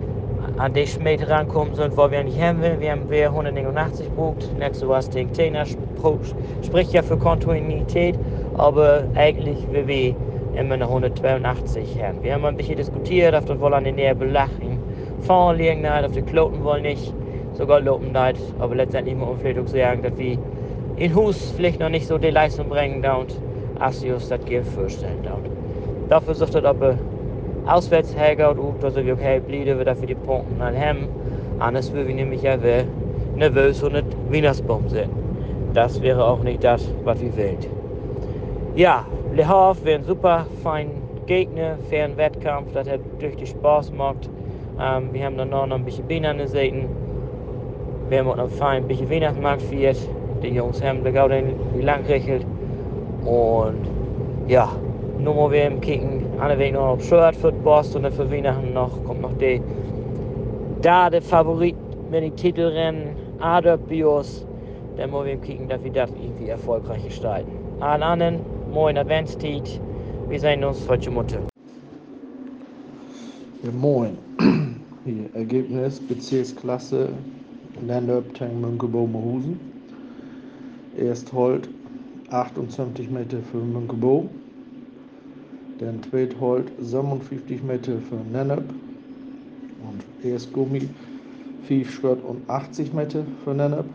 an 0.57 0.73
die 0.73 0.87
Schmiede 0.87 1.29
rankommen 1.29 1.75
sind, 1.75 1.95
wo 1.95 2.09
wir 2.09 2.23
nicht 2.23 2.41
haben 2.41 2.59
will. 2.63 2.79
Wir 2.79 2.93
haben 2.93 3.07
wir 3.07 3.27
189 3.27 4.07
gebucht, 4.07 4.49
nächste 4.57 4.89
was 4.89 5.07
den 5.07 5.31
Zehner 5.35 5.65
spricht 6.63 6.93
ja 6.93 7.03
für 7.03 7.17
Kontinuität, 7.17 8.17
aber 8.57 9.03
eigentlich 9.13 9.71
will 9.71 9.87
wir 9.87 10.15
immer 10.59 10.73
eine 10.73 10.85
182 10.85 12.01
haben. 12.01 12.23
Wir 12.23 12.33
haben 12.33 12.45
ein 12.45 12.57
bisschen 12.57 12.77
diskutiert, 12.77 13.35
auf 13.35 13.45
das 13.45 13.59
wollen 13.59 13.75
an 13.75 13.83
die 13.83 13.91
Nähe 13.91 14.15
belachen 15.17 15.23
Vorliegenden 15.23 16.05
auf 16.05 16.11
die 16.11 16.21
Kloten 16.21 16.63
wollen 16.63 16.83
nicht 16.83 17.13
sogar 17.53 17.81
lopen 17.81 18.15
aber 18.15 18.75
letztendlich 18.75 19.15
muss 19.15 19.29
man 19.29 19.37
vielleicht 19.39 19.59
auch 19.59 19.67
sagen, 19.67 20.03
dass 20.03 20.17
wir 20.17 20.37
in 20.97 21.15
Hus 21.15 21.53
vielleicht 21.55 21.79
noch 21.79 21.89
nicht 21.89 22.07
so 22.07 22.17
die 22.17 22.29
Leistung 22.29 22.69
bringen 22.69 23.03
und 23.03 23.35
Asius 23.79 24.29
das 24.29 24.43
Geld 24.45 24.65
vorstellen 24.65 25.23
da. 25.23 25.37
Dafür 26.09 26.35
sucht 26.35 26.55
er 26.55 26.65
aber 26.65 26.97
auswärts 27.65 28.15
hergeht 28.15 28.57
und 28.57 28.83
also 28.83 29.03
wir 29.05 29.13
okay 29.13 29.39
blieben 29.39 29.77
wir 29.77 29.85
dafür 29.85 30.07
die 30.07 30.15
Punkte 30.15 30.63
an 30.63 30.73
hem. 30.73 31.07
Anders 31.59 31.91
würde 31.91 32.09
ich 32.09 32.15
nämlich 32.15 32.43
ja 32.43 32.57
nervös 33.35 33.83
und 33.83 33.93
nicht 33.93 34.05
Wienersbaum 34.29 34.87
sind. 34.89 35.09
Das 35.73 36.01
wäre 36.01 36.23
auch 36.23 36.43
nicht 36.43 36.63
das, 36.63 36.87
was 37.03 37.19
wir 37.21 37.35
wollen. 37.35 37.67
Ja, 38.75 39.05
Le 39.35 39.47
Havre 39.47 39.83
wäre 39.83 39.99
ein 39.99 40.03
super 40.03 40.45
fein 40.63 40.91
Gegner 41.25 41.77
für 41.89 42.17
Wettkampf, 42.17 42.71
das 42.73 42.89
hat 42.89 43.01
durch 43.19 43.35
die 43.35 43.47
Spaß 43.47 43.91
macht. 43.91 44.29
Ähm, 44.79 45.09
wir 45.11 45.25
haben 45.25 45.37
dann 45.37 45.49
noch 45.49 45.69
ein 45.69 45.83
bisschen 45.83 46.05
Bienen 46.05 46.25
an 46.25 46.37
den 46.37 46.47
Seiten. 46.47 46.87
Wir 48.09 48.19
haben 48.19 48.29
auch 48.29 48.37
noch 48.37 48.49
fein 48.49 48.83
ein 48.83 48.87
bisschen 48.87 49.09
Weihnachtsmarkt. 49.09 49.63
Die 49.71 50.47
Jungs 50.49 50.83
haben 50.83 51.03
da 51.03 51.11
gerade 51.11 51.43
wie 51.75 51.81
lang 51.81 52.05
rechelt. 52.05 52.45
Und 53.25 53.87
ja, 54.47 54.69
nur 55.19 55.35
mal 55.35 55.51
wir 55.51 55.65
im 55.65 55.81
Kicken, 55.81 56.21
alle 56.39 56.57
Weg 56.57 56.73
noch 56.73 56.87
auf 56.87 57.03
Shirt 57.03 57.35
für 57.35 57.51
Boston 57.51 58.05
und 58.05 58.13
für 58.13 58.31
Weihnachten 58.31 58.73
noch, 58.73 59.03
kommt 59.03 59.21
noch 59.21 59.33
die, 59.37 59.61
da 60.81 61.09
der 61.09 61.21
Favorit 61.21 61.75
mit 62.11 62.23
den 62.23 62.35
Titelrennen, 62.35 63.09
Adolf 63.39 63.81
Bios, 63.81 64.45
dann 64.95 65.11
wollen 65.11 65.27
wir 65.27 65.37
kicken, 65.37 65.67
dass 65.67 65.83
wir 65.83 65.91
das 65.91 66.09
irgendwie 66.11 66.49
erfolgreich 66.49 67.03
gestalten. 67.03 67.51
Allen 67.79 68.03
anderen, 68.03 68.39
moin 68.71 68.97
Adventstiet, 68.97 69.81
wir 70.29 70.39
sehen 70.39 70.63
uns 70.63 70.87
heute 70.87 71.11
Mutter. 71.11 71.39
Ja, 73.63 73.71
moin. 73.71 74.17
Hier, 75.07 75.29
Ergebnis 75.35 76.01
Bezirksklasse 76.01 77.07
Länderabteilung 77.87 78.59
Münkebo-Mohusen. 78.59 79.57
Erst 80.97 81.31
Holt 81.31 81.69
28 82.29 83.09
Meter 83.09 83.37
für 83.49 83.59
Münkebo. 83.59 84.27
Dann 85.79 86.03
zweit 86.03 86.37
Holt 86.41 86.69
57 86.81 87.63
Meter 87.63 87.93
für 88.09 88.17
Nennep. 88.33 88.65
Und 89.87 90.29
erst 90.29 90.51
Gummi 90.51 90.89
5 91.69 91.89
Schwert 91.89 92.21
und 92.25 92.41
80 92.49 92.93
Meter 92.93 93.23
für 93.45 93.53
Nennep. 93.53 93.85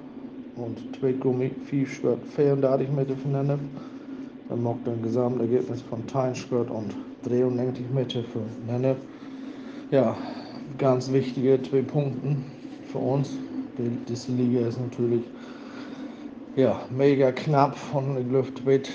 Und 0.57 0.79
zweit 0.99 1.21
Gummi 1.21 1.51
5 1.67 1.93
Schwert 1.93 2.25
34 2.35 2.91
Meter 2.91 3.17
für 3.17 3.29
Nennep. 3.29 3.61
Dann 4.49 4.63
macht 4.63 4.89
ein 4.89 5.03
Gesamtergebnis 5.03 5.83
von 5.83 6.09
10 6.09 6.35
Schwert 6.37 6.71
und 6.71 6.95
93 7.25 7.85
Meter 7.93 8.23
für 8.23 8.41
Nennep. 8.67 8.97
Ja, 9.91 10.17
ganz 10.79 11.13
wichtige 11.13 11.61
zwei 11.63 11.83
Punkte 11.83 12.37
für 12.91 12.99
uns. 12.99 13.31
Die, 13.79 13.91
diese 14.09 14.33
Liga 14.33 14.67
ist 14.67 14.81
natürlich 14.81 15.23
ja, 16.57 16.81
mega 16.91 17.33
knapp 17.33 17.77
und 17.95 18.19
ich 18.19 18.29
glaube, 18.29 18.49
mit, 18.65 18.91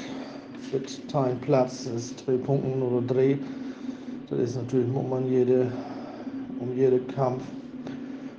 mit 0.72 1.16
ein 1.16 1.40
Platz 1.40 1.88
ist 1.88 2.20
zwei 2.20 2.38
Punkte 2.38 2.84
oder 2.84 3.02
drei. 3.06 3.38
Das 4.30 4.40
ist 4.40 4.56
natürlich, 4.56 4.88
muss 4.88 5.10
man 5.10 5.30
jede, 5.32 5.72
um 6.60 6.78
jeden 6.78 7.08
Kampf 7.08 7.44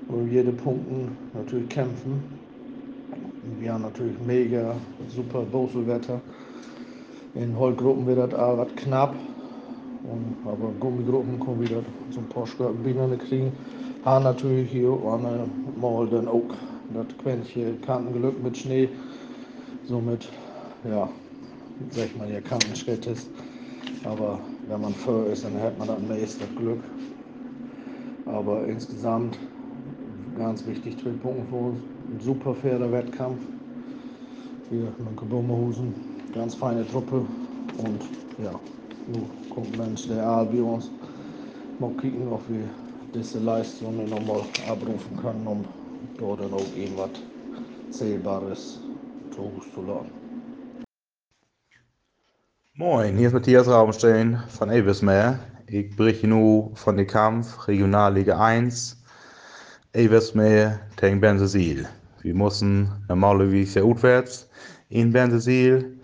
oder 0.09 0.19
um 0.19 0.31
jede 0.31 0.53
Punkte 0.53 1.09
natürlich 1.35 1.69
kämpfen. 1.69 2.23
Wir 3.59 3.73
haben 3.73 3.83
natürlich 3.83 4.15
mega 4.27 4.77
super 5.09 5.43
Boselwetter. 5.43 6.21
In 7.35 7.59
Holtgruppen 7.59 8.07
wird 8.07 8.19
das 8.19 8.35
alles 8.35 8.69
knapp. 8.77 9.15
Und, 10.11 10.37
aber 10.51 10.73
Gummigruppen 10.81 11.39
können 11.41 11.61
wieder 11.61 11.83
so 12.11 12.21
ein 12.21 12.29
paar 12.29 12.47
Bienen 12.73 13.19
kriegen. 13.19 13.53
Haben 14.05 14.25
natürlich 14.25 14.71
hier 14.71 14.91
mal 15.81 16.07
dann 16.09 16.29
auch 16.29 16.45
das 16.95 17.07
Quäntchen 17.23 17.81
Kantenglück 17.83 18.43
mit 18.43 18.57
Schnee. 18.57 18.89
Somit, 19.85 20.29
ja, 20.89 21.09
sag 21.91 22.17
mal, 22.17 22.31
ja, 22.31 22.41
Kantenschritt 22.41 23.07
ist. 23.07 23.29
Aber 24.05 24.39
wenn 24.69 24.81
man 24.81 24.95
für 24.95 25.27
ist, 25.27 25.45
dann 25.45 25.61
hat 25.61 25.79
man 25.79 25.89
das 25.89 26.39
Glück. 26.57 26.81
Aber 28.27 28.67
insgesamt 28.67 29.39
ganz 30.39 30.67
wichtig, 30.67 30.97
zwei 30.99 31.11
Punkte 31.11 31.43
für 31.51 31.57
uns. 31.57 31.79
Ein 32.11 32.21
super 32.21 32.55
fairer 32.55 32.91
Wettkampf. 32.91 33.41
Hier 34.71 34.93
mit 34.99 35.17
Gebummerhusen, 35.17 35.95
ganz 36.35 36.55
feine 36.55 36.87
Truppe 36.87 37.23
und 37.79 38.01
ja, 38.43 38.53
nu 39.09 39.27
Aal 40.21 40.47
bei 40.47 40.63
uns. 40.63 40.91
Mal 41.79 41.91
kicken, 42.01 42.29
ob 42.29 42.43
wir 42.49 42.65
diese 43.15 43.39
Leistungen 43.39 44.09
nochmal 44.09 44.43
abrufen 44.69 45.17
können, 45.21 45.47
um 45.47 45.65
dort 46.19 46.41
auch 46.41 46.77
irgendwas 46.77 47.11
Zählbares 47.91 48.81
zu 49.31 49.39
Hause 49.39 49.73
zu 49.75 49.83
laden. 49.83 50.11
Moin, 52.75 53.17
hier 53.17 53.29
ist 53.29 53.33
Matthias 53.33 53.69
Raubenstein 53.69 54.43
von 54.49 54.71
Eversmeer. 54.71 55.39
Ich 55.67 55.95
berichte 55.97 56.27
nur 56.27 56.71
von 56.77 56.97
dem 56.97 57.07
Kampf 57.07 57.67
Regionalliga 57.67 58.39
1 58.39 59.03
Eversmeer 59.93 60.81
gegen 60.97 61.21
Benzesil. 61.21 61.89
Wir 62.23 62.35
mussten 62.35 62.91
normalerweise 63.09 63.83
auswärts 63.83 64.49
in 64.91 65.13
Benzesil 65.13 65.98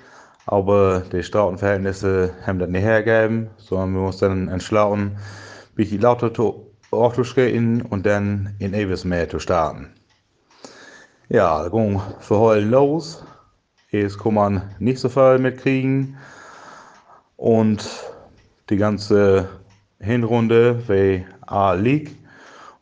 aber 0.46 1.00
die 1.12 1.22
Straßenverhältnisse 1.22 2.34
haben 2.46 2.58
das 2.58 2.68
nicht 2.68 2.82
hergegeben, 2.82 3.50
sondern 3.56 3.94
wir 3.94 4.00
mussten 4.00 4.28
dann 4.28 4.48
entschlauen, 4.48 5.16
wie 5.74 5.84
die 5.84 5.98
lauter 5.98 6.30
Autos 6.90 7.34
gehen 7.34 7.82
und 7.82 8.06
dann 8.06 8.54
in 8.58 8.74
Eversmeer 8.74 9.28
zu 9.28 9.38
starten. 9.38 9.90
Ja, 11.28 11.62
da 11.62 11.68
ging 11.68 12.00
für 12.20 12.38
Heulen 12.38 12.70
los. 12.70 13.24
Jetzt 13.90 14.18
kann 14.18 14.34
man 14.34 14.62
nicht 14.78 14.98
so 14.98 15.08
viel 15.08 15.38
mitkriegen. 15.38 16.16
Und 17.36 17.88
die 18.70 18.76
ganze 18.76 19.48
Hinrunde 20.00 20.82
wie 20.86 21.24
A 21.46 21.72
liegt. 21.72 22.14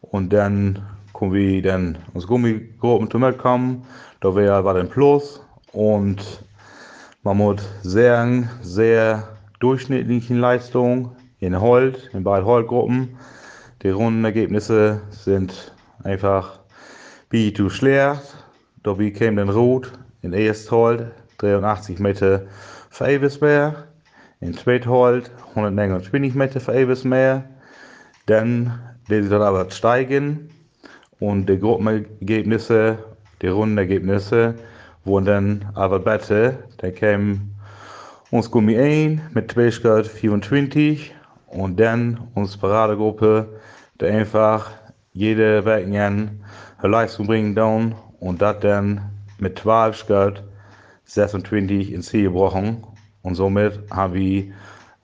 Und 0.01 0.33
dann 0.33 0.85
kommen 1.13 1.33
wir 1.33 1.63
dann 1.63 1.99
uns 2.15 2.27
Gummigruppen 2.27 3.11
zu 3.11 3.19
mitkommen. 3.19 3.87
Da 4.21 4.35
wäre 4.35 4.65
war 4.65 4.75
dann 4.75 4.89
Plus. 4.89 5.41
Und 5.73 6.45
man 7.23 7.37
muss 7.37 7.63
sagen, 7.83 8.51
sehr 8.63 9.29
durchschnittlichen 9.61 10.39
Leistungen 10.39 11.13
in 11.39 11.61
Holt, 11.61 12.11
in 12.13 12.25
beiden 12.25 12.47
Holtgruppen. 12.47 13.17
Die 13.83 13.91
Rundenergebnisse 13.91 15.03
sind 15.11 15.73
einfach 16.03 16.61
wie 17.31 17.53
zu 17.53 17.71
schlecht. 17.71 18.37
Dabei 18.83 19.11
käme 19.11 19.37
dann 19.37 19.55
Rot 19.55 19.93
in 20.23 20.33
erst 20.33 20.71
Holt 20.71 21.13
83 21.39 22.01
Meter 22.01 22.43
für 22.91 23.07
Eversmeer. 23.07 23.87
In 24.41 24.55
zweit 24.55 24.87
Holt 24.87 25.31
129 25.51 26.35
Meter 26.35 26.61
für 26.61 26.75
Eversmeer. 26.75 27.45
Dann 28.27 28.81
die 29.09 29.29
dann 29.29 29.43
aber 29.43 29.71
steigen 29.71 30.49
und 31.21 31.47
die 31.47 31.59
Gruppenergebnisse, 31.59 32.99
die 33.43 33.49
Rundenergebnisse 33.49 34.55
dann 35.05 35.71
aber 35.75 35.99
besser. 35.99 36.55
Da 36.79 36.91
kam 36.91 37.53
uns 38.31 38.51
Gummi 38.51 38.79
1 38.79 39.21
mit 39.35 39.53
2 39.53 40.05
24 40.05 41.15
und 41.49 41.79
dann 41.79 42.29
unsere 42.35 42.61
Paradegruppe, 42.61 43.61
die 44.01 44.07
einfach 44.07 44.71
jede 45.13 45.65
Woche 45.65 45.75
eine 45.75 46.39
Leistung 46.83 47.27
bringen 47.27 47.55
dann 47.55 47.95
und 48.21 48.41
das 48.41 48.61
dann 48.61 49.11
mit 49.39 49.59
12 49.59 49.97
Skirt 49.97 50.43
26 51.05 51.93
ins 51.93 52.07
Ziel 52.07 52.25
gebrochen. 52.25 52.85
Und 53.23 53.35
somit 53.35 53.81
haben 53.91 54.15
wir 54.15 54.45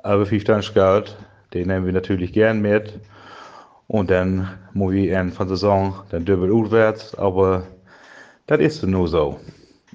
über 0.04 0.26
15 0.26 0.62
Skirt, 0.62 1.16
den 1.52 1.68
nehmen 1.68 1.87
wir 1.87 1.92
natürlich 1.92 2.32
gern 2.32 2.61
mit. 2.61 3.00
Und 3.87 4.11
dann 4.11 4.48
muss 4.72 4.92
wir 4.92 5.20
in 5.20 5.34
der 5.37 5.48
Saison 5.48 5.94
dann 6.11 6.24
doppelt 6.24 6.52
auswärts, 6.52 7.14
aber 7.14 7.64
das 8.46 8.61
ist 8.61 8.82
nur 8.84 9.08
so. 9.08 9.40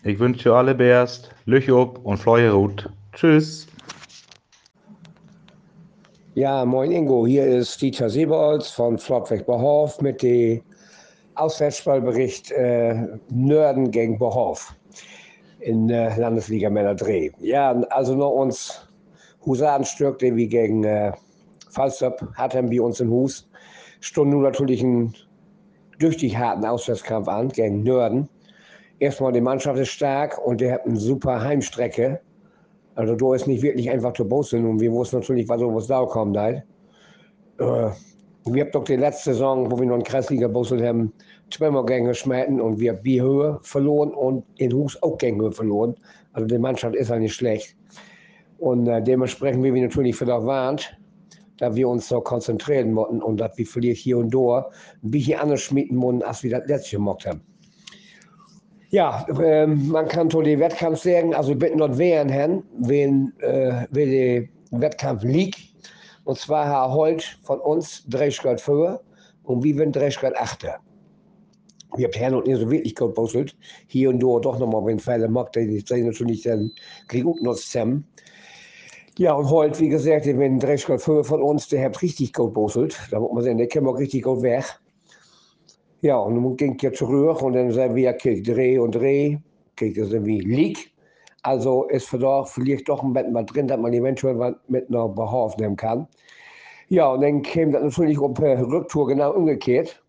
Ich 0.05 0.19
wünsche 0.19 0.53
alle 0.53 0.75
Bärst, 0.75 1.33
Lüch 1.45 1.71
ob 1.71 2.05
und 2.05 2.17
Fleuhe 2.17 2.51
Rut. 2.51 2.89
Tschüss. 3.13 3.67
Ja, 6.35 6.65
moin 6.65 6.91
Ingo, 6.91 7.25
hier 7.25 7.45
ist 7.47 7.81
Dieter 7.81 8.09
Seebolz 8.09 8.69
von 8.71 8.97
Flottweg 8.97 9.45
Behof 9.45 10.01
mit 10.01 10.21
dem 10.21 10.61
Auswärtsspielbericht 11.35 12.51
äh, 12.51 13.07
Nörden 13.29 13.91
gegen 13.91 14.19
Behof 14.19 14.75
in 15.61 15.89
äh, 15.89 16.13
Landesliga 16.19 16.69
Männer 16.69 16.95
Dreh. 16.95 17.31
Ja, 17.39 17.71
also 17.91 18.13
noch 18.13 18.31
uns 18.31 18.85
Husarenstück, 19.45 20.19
den 20.19 20.35
wir 20.35 20.47
gegen 20.47 20.83
äh, 20.83 21.13
Falstop 21.69 22.27
hatten 22.35 22.69
wir 22.69 22.83
uns 22.83 22.99
in 22.99 23.09
Hus, 23.09 23.49
stunden 24.01 24.33
nun 24.33 24.43
natürlich 24.43 24.83
einen 24.83 25.13
tüchtig 25.97 26.35
harten 26.35 26.65
Auswärtskampf 26.65 27.29
an 27.29 27.47
gegen 27.47 27.83
Nörden 27.83 28.27
erstmal 28.99 29.31
die 29.31 29.41
Mannschaft 29.41 29.79
ist 29.79 29.89
stark 29.89 30.37
und 30.45 30.61
der 30.61 30.73
hat 30.73 30.85
eine 30.85 30.97
super 30.97 31.41
Heimstrecke. 31.41 32.19
Also 32.95 33.15
da 33.15 33.35
ist 33.35 33.47
nicht 33.47 33.61
wirklich 33.61 33.89
einfach 33.89 34.13
zu 34.13 34.27
bossen 34.27 34.65
und 34.65 34.79
wir 34.79 34.91
wussten 34.91 35.17
natürlich, 35.17 35.49
was 35.49 35.59
sowas 35.59 35.87
da 35.87 36.05
kommt. 36.05 36.37
Halt. 36.37 36.63
Äh, 37.59 37.89
Wir 38.45 38.65
haben 38.65 38.71
doch 38.73 38.83
die 38.83 38.97
letzte 38.97 39.31
Saison, 39.31 39.71
wo 39.71 39.79
wir 39.79 39.85
noch 39.85 39.95
einen 39.95 40.03
Kreisliga 40.03 40.49
Bussel 40.49 40.85
haben, 40.85 41.13
zweimal 41.49 41.85
Gänge 41.85 42.13
schmetten 42.13 42.59
und 42.59 42.77
wir 42.77 42.91
haben 42.91 43.05
Höhe 43.05 43.59
verloren 43.63 44.11
und 44.11 44.43
in 44.57 44.73
Hus 44.73 45.01
auch 45.01 45.17
Gänge 45.17 45.49
verloren. 45.51 45.95
Also 46.33 46.47
die 46.47 46.57
Mannschaft 46.57 46.95
ist 46.95 47.09
ja 47.09 47.17
nicht 47.17 47.35
schlecht. 47.35 47.77
Und 48.57 48.87
äh, 48.87 49.01
dementsprechend, 49.01 49.63
wie 49.63 49.73
wir 49.73 49.81
natürlich 49.81 50.17
das 50.17 50.45
warnt, 50.45 50.97
da 51.57 51.73
wir 51.73 51.87
uns 51.87 52.09
so 52.09 52.19
konzentrieren 52.19 52.91
mussten 52.91 53.21
und 53.21 53.39
dass 53.39 53.57
wir 53.57 53.65
vielleicht 53.65 54.01
hier 54.01 54.17
und 54.17 54.33
da 54.33 54.69
ein 55.03 55.11
bisschen 55.11 55.39
anders 55.39 55.61
schmieden 55.61 55.95
mussten, 55.97 56.23
als 56.23 56.43
wir 56.43 56.51
das 56.51 56.67
letzte 56.67 56.97
gemacht 56.97 57.25
haben. 57.25 57.41
Ja, 58.93 59.25
ähm, 59.41 59.87
man 59.87 60.07
kann 60.07 60.29
zu 60.29 60.43
den 60.43 60.59
Wettkampf 60.59 61.01
sagen, 61.01 61.33
also 61.33 61.55
bitte 61.55 61.75
noch 61.75 61.97
wehren, 61.97 62.29
Herrn, 62.29 62.61
wen, 62.77 63.33
äh, 63.39 63.87
wer 63.89 64.05
der 64.05 64.47
Wettkampf 64.69 65.23
liegt. 65.23 65.57
Und 66.25 66.37
zwar 66.37 66.67
Herr 66.67 66.93
Holt 66.93 67.39
von 67.41 67.59
uns 67.59 68.05
Schritt 68.29 68.61
vor 68.61 69.01
und 69.45 69.63
wir 69.63 69.75
sind 69.75 69.95
drei 69.95 70.11
Schritt 70.11 70.37
achter. 70.37 70.77
Wir 71.95 72.05
haben 72.05 72.13
Herrn 72.13 72.35
und 72.35 72.45
nicht 72.45 72.59
so 72.59 72.69
wirklich 72.69 72.93
gebusselt. 72.93 73.55
Hier 73.87 74.09
und 74.11 74.21
da 74.21 74.39
doch 74.39 74.59
nochmal, 74.59 74.85
wenn 74.85 74.99
Fälle 74.99 75.27
macht, 75.27 75.55
die 75.55 75.79
sind 75.79 76.05
natürlich 76.05 76.43
dann 76.43 76.71
kriegen 77.07 77.25
gut 77.25 77.41
noch 77.41 77.55
zusammen. 77.55 78.07
Ja, 79.17 79.33
und 79.33 79.49
heute, 79.49 79.79
wie 79.79 79.89
gesagt, 79.89 80.27
wenn 80.27 80.59
Schritt 80.77 81.01
vor 81.01 81.23
von 81.23 81.41
uns, 81.41 81.67
der 81.67 81.83
hat 81.83 81.99
richtig 82.03 82.31
gut 82.31 82.53
gebusselt. 82.53 82.95
Da 83.09 83.19
muss 83.19 83.33
man 83.33 83.43
sagen, 83.43 83.57
der 83.57 83.69
kommt 83.69 83.87
auch 83.87 83.97
richtig 83.97 84.21
gut 84.21 84.43
weg. 84.43 84.65
Ja, 86.03 86.17
und 86.17 86.35
dann 86.35 86.57
ging 86.57 86.77
ich 86.81 86.97
zurück 86.97 87.41
und 87.41 87.53
dann 87.53 87.71
sagen 87.71 87.95
wir, 87.95 88.09
okay, 88.11 88.41
dreh 88.41 88.77
und 88.77 88.93
dreh, 88.93 89.37
okay, 89.71 89.93
das 89.93 90.11
ist 90.11 90.25
wie 90.25 90.41
Leak. 90.41 90.91
Also 91.43 91.85
ist 91.85 92.09
vielleicht 92.09 92.89
doch 92.89 93.01
ein 93.03 93.13
bisschen 93.13 93.31
mal 93.31 93.45
drin, 93.45 93.67
dass 93.69 93.79
man 93.79 93.93
eventuell 93.93 94.37
was 94.37 94.53
mit 94.67 94.89
einer 94.89 95.07
Behörde 95.07 95.61
nehmen 95.61 95.77
kann. 95.77 96.05
Ja, 96.89 97.09
und 97.13 97.21
dann 97.21 97.41
käme 97.41 97.71
das 97.71 97.83
natürlich 97.83 98.19
um 98.19 98.33
per 98.33 98.59
Rücktour 98.67 99.07
genau 99.07 99.31
umgekehrt. 99.31 100.03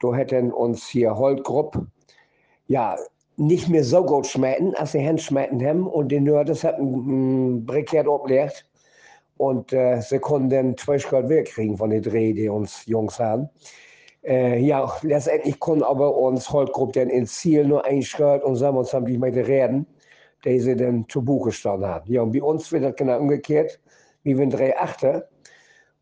Da 0.00 0.14
hätten 0.14 0.52
uns 0.52 0.88
hier 0.88 1.14
Holtgrupp 1.14 1.86
ja 2.68 2.96
nicht 3.36 3.68
mehr 3.68 3.84
so 3.84 4.02
gut 4.06 4.26
schmecken, 4.26 4.74
als 4.76 4.92
sie 4.92 5.00
Hände 5.00 5.20
schmecken 5.20 5.62
haben. 5.66 5.86
Und 5.86 6.12
die 6.12 6.20
Nördes 6.20 6.64
hatten 6.64 7.56
ein 7.56 7.66
Brikett 7.66 8.08
abgelegt. 8.08 8.66
Und 9.36 9.74
äh, 9.74 10.00
sie 10.00 10.18
konnten 10.18 10.48
dann 10.48 10.78
zwei 10.78 10.98
Schritt 10.98 11.28
wegkriegen 11.28 11.76
von 11.76 11.90
den 11.90 12.02
Dreh, 12.02 12.32
die 12.32 12.48
uns 12.48 12.86
Jungs 12.86 13.20
haben. 13.20 13.50
Äh, 14.26 14.58
ja, 14.58 14.92
letztendlich 15.02 15.60
konnten 15.60 15.84
aber 15.84 16.16
uns 16.16 16.50
Holtgrupp 16.50 16.92
dann 16.94 17.10
ins 17.10 17.34
Ziel 17.34 17.64
nur 17.64 17.84
einschreiben 17.84 18.44
und 18.44 18.56
sagen 18.56 18.76
uns 18.76 18.92
haben 18.92 19.06
die 19.06 19.18
mit 19.18 19.36
reden, 19.36 19.86
die 20.44 20.58
sie 20.58 20.74
dann 20.74 21.08
zu 21.08 21.24
Buche 21.24 21.50
gestanden 21.50 21.88
haben. 21.88 22.10
Ja, 22.10 22.22
und 22.22 22.32
bei 22.32 22.42
uns 22.42 22.72
wird 22.72 22.82
das 22.82 22.96
genau 22.96 23.20
umgekehrt. 23.20 23.80
Wir 24.24 24.36
sind 24.36 24.50
drei 24.50 24.76
Achter 24.76 25.28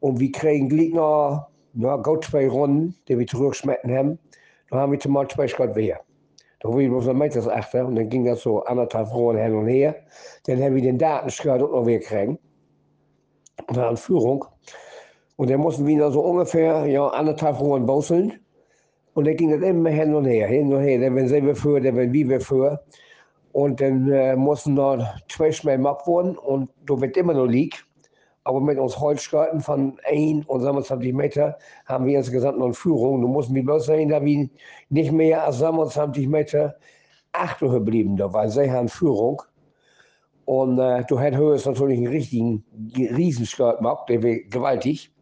und 0.00 0.20
wir 0.20 0.32
kriegen 0.32 0.70
gleich 0.70 0.94
noch, 0.94 1.48
noch 1.74 2.02
gut 2.02 2.24
zwei 2.24 2.48
Runden, 2.48 2.96
die 3.08 3.18
wir 3.18 3.26
zurückschmecken 3.26 3.94
haben. 3.94 4.18
Da 4.70 4.78
haben 4.78 4.92
wir 4.92 5.00
zum 5.00 5.12
Beispiel 5.12 5.34
zwei 5.34 5.48
Schritt 5.48 5.76
mehr. 5.76 6.00
Da 6.60 6.70
war 6.70 6.78
ich 6.78 6.88
bloß 6.88 7.04
noch 7.06 7.14
mit 7.14 7.36
das 7.36 7.46
Achter 7.46 7.86
und 7.86 7.96
dann 7.96 8.08
ging 8.08 8.24
das 8.24 8.40
so 8.40 8.64
anderthalb 8.64 9.12
Runden 9.12 9.42
hin 9.42 9.54
und 9.54 9.66
her. 9.66 9.96
Dann 10.46 10.62
haben 10.62 10.74
wir 10.74 10.82
den 10.82 10.96
Datenschritt 10.96 11.60
auch 11.60 11.70
noch 11.70 11.84
wegkriegen. 11.84 12.38
Und 13.68 13.76
dann 13.76 13.98
Führung. 13.98 14.46
Und 15.36 15.50
dann 15.50 15.60
mussten 15.60 15.86
wir 15.86 16.10
so 16.10 16.20
ungefähr 16.20 16.86
ja, 16.86 17.06
anderthalb 17.08 17.60
Runden 17.60 17.86
bauseln. 17.86 18.40
Und 19.14 19.26
dann 19.26 19.36
ging 19.36 19.50
das 19.50 19.68
immer 19.68 19.90
hin 19.90 20.14
und 20.14 20.26
her, 20.26 20.48
hin 20.48 20.72
und 20.72 20.82
her. 20.82 21.00
Dann 21.00 21.16
wenn 21.16 21.28
sie 21.28 21.54
für, 21.54 21.80
dann 21.80 21.96
wenn 21.96 22.12
wir 22.12 22.40
für. 22.40 22.80
Und 23.52 23.80
dann 23.80 24.10
äh, 24.10 24.34
mussten 24.34 24.74
noch 24.74 25.04
zwei 25.28 25.52
Schmäh 25.52 25.76
gemacht 25.76 26.06
worden 26.06 26.36
und 26.36 26.70
da 26.86 27.00
wird 27.00 27.16
immer 27.16 27.34
noch 27.34 27.46
lieg. 27.46 27.84
Aber 28.42 28.60
mit 28.60 28.78
uns 28.78 28.98
Holzschreiten 28.98 29.60
von 29.60 29.96
1 30.04 30.46
und 30.46 30.60
27 30.60 31.14
Meter 31.14 31.56
haben 31.86 32.04
wir 32.04 32.18
insgesamt 32.18 32.58
noch 32.58 32.66
eine 32.66 32.74
Führung. 32.74 33.22
Du 33.22 33.28
mussten 33.28 33.54
wir 33.54 33.64
bloß 33.64 33.86
sehen, 33.86 34.10
da 34.10 34.22
wir 34.22 34.48
nicht 34.90 35.12
mehr 35.12 35.44
als 35.44 35.58
27 35.58 36.28
Meter 36.28 36.74
Achter 37.32 37.68
geblieben, 37.68 38.16
da 38.16 38.32
war 38.32 38.48
sie 38.48 38.70
haben 38.70 38.88
Führung. 38.88 39.42
Und 40.44 40.78
äh, 40.78 41.04
du 41.08 41.18
hättest 41.18 41.66
natürlich 41.66 41.98
einen 41.98 42.08
richtigen 42.08 42.64
Riesenskirt 42.96 43.78
gemacht, 43.78 44.08
der 44.08 44.22
wäre 44.22 44.40
gewaltig. 44.40 45.13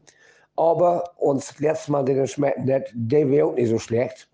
Aber 0.57 1.05
uns 1.17 1.59
letztes 1.59 1.88
Mal, 1.88 2.05
den 2.05 2.27
schmeckt 2.27 2.65
nicht, 2.65 2.93
der 2.95 3.31
wäre 3.31 3.47
auch 3.47 3.55
nicht 3.55 3.71
so 3.71 3.79
schlecht. 3.79 4.29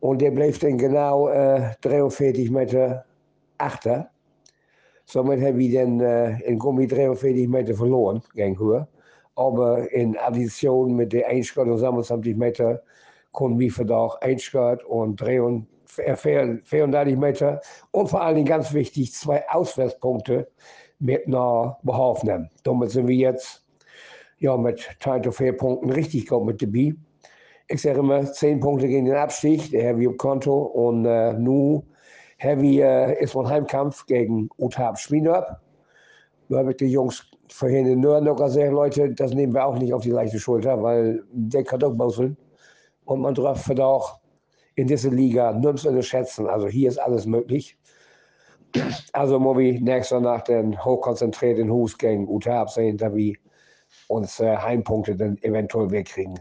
Und 0.00 0.20
der 0.20 0.30
blieb 0.32 0.58
dann 0.60 0.78
genau 0.78 1.28
äh, 1.28 1.70
43 1.80 2.50
Meter 2.50 3.04
achter. 3.58 4.10
Somit 5.04 5.40
haben 5.40 5.58
wir 5.58 5.80
dann 5.80 6.00
äh, 6.00 6.40
in 6.42 6.58
Gummi 6.58 6.86
43 6.86 7.48
Meter 7.48 7.74
verloren, 7.74 8.22
gegen 8.34 8.58
Höhe. 8.58 8.88
Aber 9.36 9.90
in 9.92 10.16
Addition 10.18 10.94
mit 10.94 11.12
der 11.12 11.28
1 11.28 11.56
und 11.56 11.78
27 11.78 12.36
Meter 12.36 12.82
konnten 13.32 13.58
wir 13.58 13.72
für 13.72 13.84
doch 13.84 14.20
1 14.20 14.52
und 14.86 15.20
34 15.20 17.16
Meter 17.16 17.60
und 17.90 18.08
vor 18.08 18.22
allen 18.22 18.36
Dingen 18.36 18.48
ganz 18.48 18.72
wichtig, 18.72 19.12
zwei 19.12 19.48
Auswärtspunkte 19.50 20.48
mit 20.98 21.26
Behauptung 21.26 22.28
nehmen. 22.28 22.50
Damit 22.62 22.90
sind 22.90 23.08
wir 23.08 23.16
jetzt 23.16 23.64
ja, 24.42 24.56
mit 24.56 24.96
3 25.00 25.52
Punkten 25.52 25.90
richtig 25.90 26.26
gut 26.26 26.44
mit 26.44 26.60
dabei. 26.60 26.94
Ich 27.68 27.80
sage 27.80 28.00
immer, 28.00 28.24
10 28.24 28.58
Punkte 28.58 28.88
gegen 28.88 29.06
den 29.06 29.14
Abstieg, 29.14 29.70
der 29.70 29.96
wir 29.96 30.10
auf 30.10 30.16
Konto. 30.16 30.62
Und 30.62 31.06
äh, 31.06 31.32
haben 32.40 32.60
wir, 32.60 32.84
äh, 32.84 33.22
ist 33.22 33.36
mein 33.36 33.48
Heimkampf 33.48 34.04
gegen 34.06 34.48
Utab 34.58 34.98
Schmiedorp. 34.98 35.46
Da 36.48 36.58
habe 36.58 36.72
ich 36.72 36.76
die 36.78 36.86
Jungs 36.86 37.24
vorhin 37.48 37.86
in 37.86 38.00
Nürnberg 38.00 38.36
gesagt, 38.36 38.72
Leute, 38.72 39.10
das 39.14 39.32
nehmen 39.32 39.54
wir 39.54 39.64
auch 39.64 39.78
nicht 39.78 39.94
auf 39.94 40.02
die 40.02 40.10
leichte 40.10 40.40
Schulter, 40.40 40.82
weil 40.82 41.22
der 41.30 41.62
kann 41.62 41.78
doch 41.78 41.94
bauseln. 41.94 42.36
Und 43.04 43.20
man 43.20 43.34
darf 43.34 43.70
auch 43.78 44.18
in 44.74 44.88
dieser 44.88 45.10
Liga 45.10 45.52
nirgends 45.52 45.86
unterschätzen. 45.86 46.48
Also 46.48 46.66
hier 46.66 46.88
ist 46.88 46.98
alles 46.98 47.26
möglich. 47.26 47.78
Also 49.12 49.38
ich 49.60 49.80
nächster 49.80 50.20
Nacht 50.20 50.48
den 50.48 50.82
hochkonzentrierten 50.84 51.70
Hus 51.70 51.96
gegen 51.96 52.26
Utab 52.26 52.70
sehen, 52.70 52.96
da 52.96 53.14
wir 53.14 53.36
uns 54.12 54.40
äh, 54.40 54.56
Heimpunkte 54.56 55.16
dann 55.16 55.38
eventuell 55.42 55.90
wegkriegen 55.90 56.38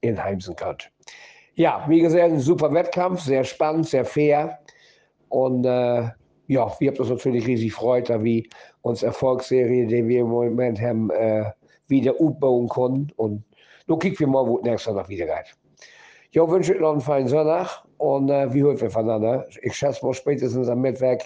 in 0.00 0.22
Heimsen 0.22 0.56
könnt. 0.56 0.90
Ja, 1.54 1.84
wie 1.88 2.00
gesagt, 2.00 2.24
ein 2.24 2.40
super 2.40 2.72
Wettkampf, 2.74 3.20
sehr 3.20 3.44
spannend, 3.44 3.86
sehr 3.86 4.04
fair. 4.04 4.58
Und 5.28 5.64
äh, 5.64 6.08
ja, 6.48 6.76
wir 6.78 6.90
haben 6.90 6.98
uns 6.98 7.08
natürlich 7.08 7.46
riesig 7.46 7.70
gefreut, 7.70 8.10
da 8.10 8.22
wir 8.22 8.42
uns 8.82 9.02
Erfolgsserie, 9.02 9.86
die 9.86 10.06
wir 10.06 10.20
im 10.20 10.28
Moment 10.28 10.80
haben, 10.80 11.10
äh, 11.10 11.44
wieder 11.86 12.14
aufbauen 12.20 12.68
konnten. 12.68 13.12
Und 13.16 13.44
nun 13.86 13.98
kicken 14.00 14.18
wir 14.18 14.26
mal, 14.26 14.46
wo 14.46 14.58
nächstes 14.58 14.84
Sonntag 14.84 15.08
wieder 15.08 15.26
geht. 15.26 15.54
Ich 16.32 16.40
wünsche 16.40 16.74
euch 16.74 16.80
noch 16.80 16.92
einen 16.92 17.00
feinen 17.00 17.28
Sonntag 17.28 17.84
und 17.98 18.28
äh, 18.28 18.52
wir 18.52 18.64
hören 18.64 18.90
voneinander. 18.90 19.46
Ich 19.62 19.74
schätze 19.74 20.04
mal 20.04 20.14
spätestens 20.14 20.68
am 20.68 20.80
Mittwoch, 20.80 21.18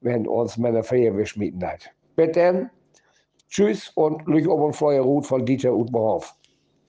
wenn 0.00 0.26
uns 0.26 0.56
Männer 0.56 0.82
Feier 0.82 1.26
schmieden 1.26 1.62
hat. 1.66 1.90
Bitte, 2.16 2.70
tschüss 3.48 3.90
und 3.94 4.26
Lüch 4.26 4.46
Feuer 4.72 5.02
Ruth 5.02 5.26
von 5.26 5.44
Dieter 5.44 5.72
Utberhoff. 5.72 6.37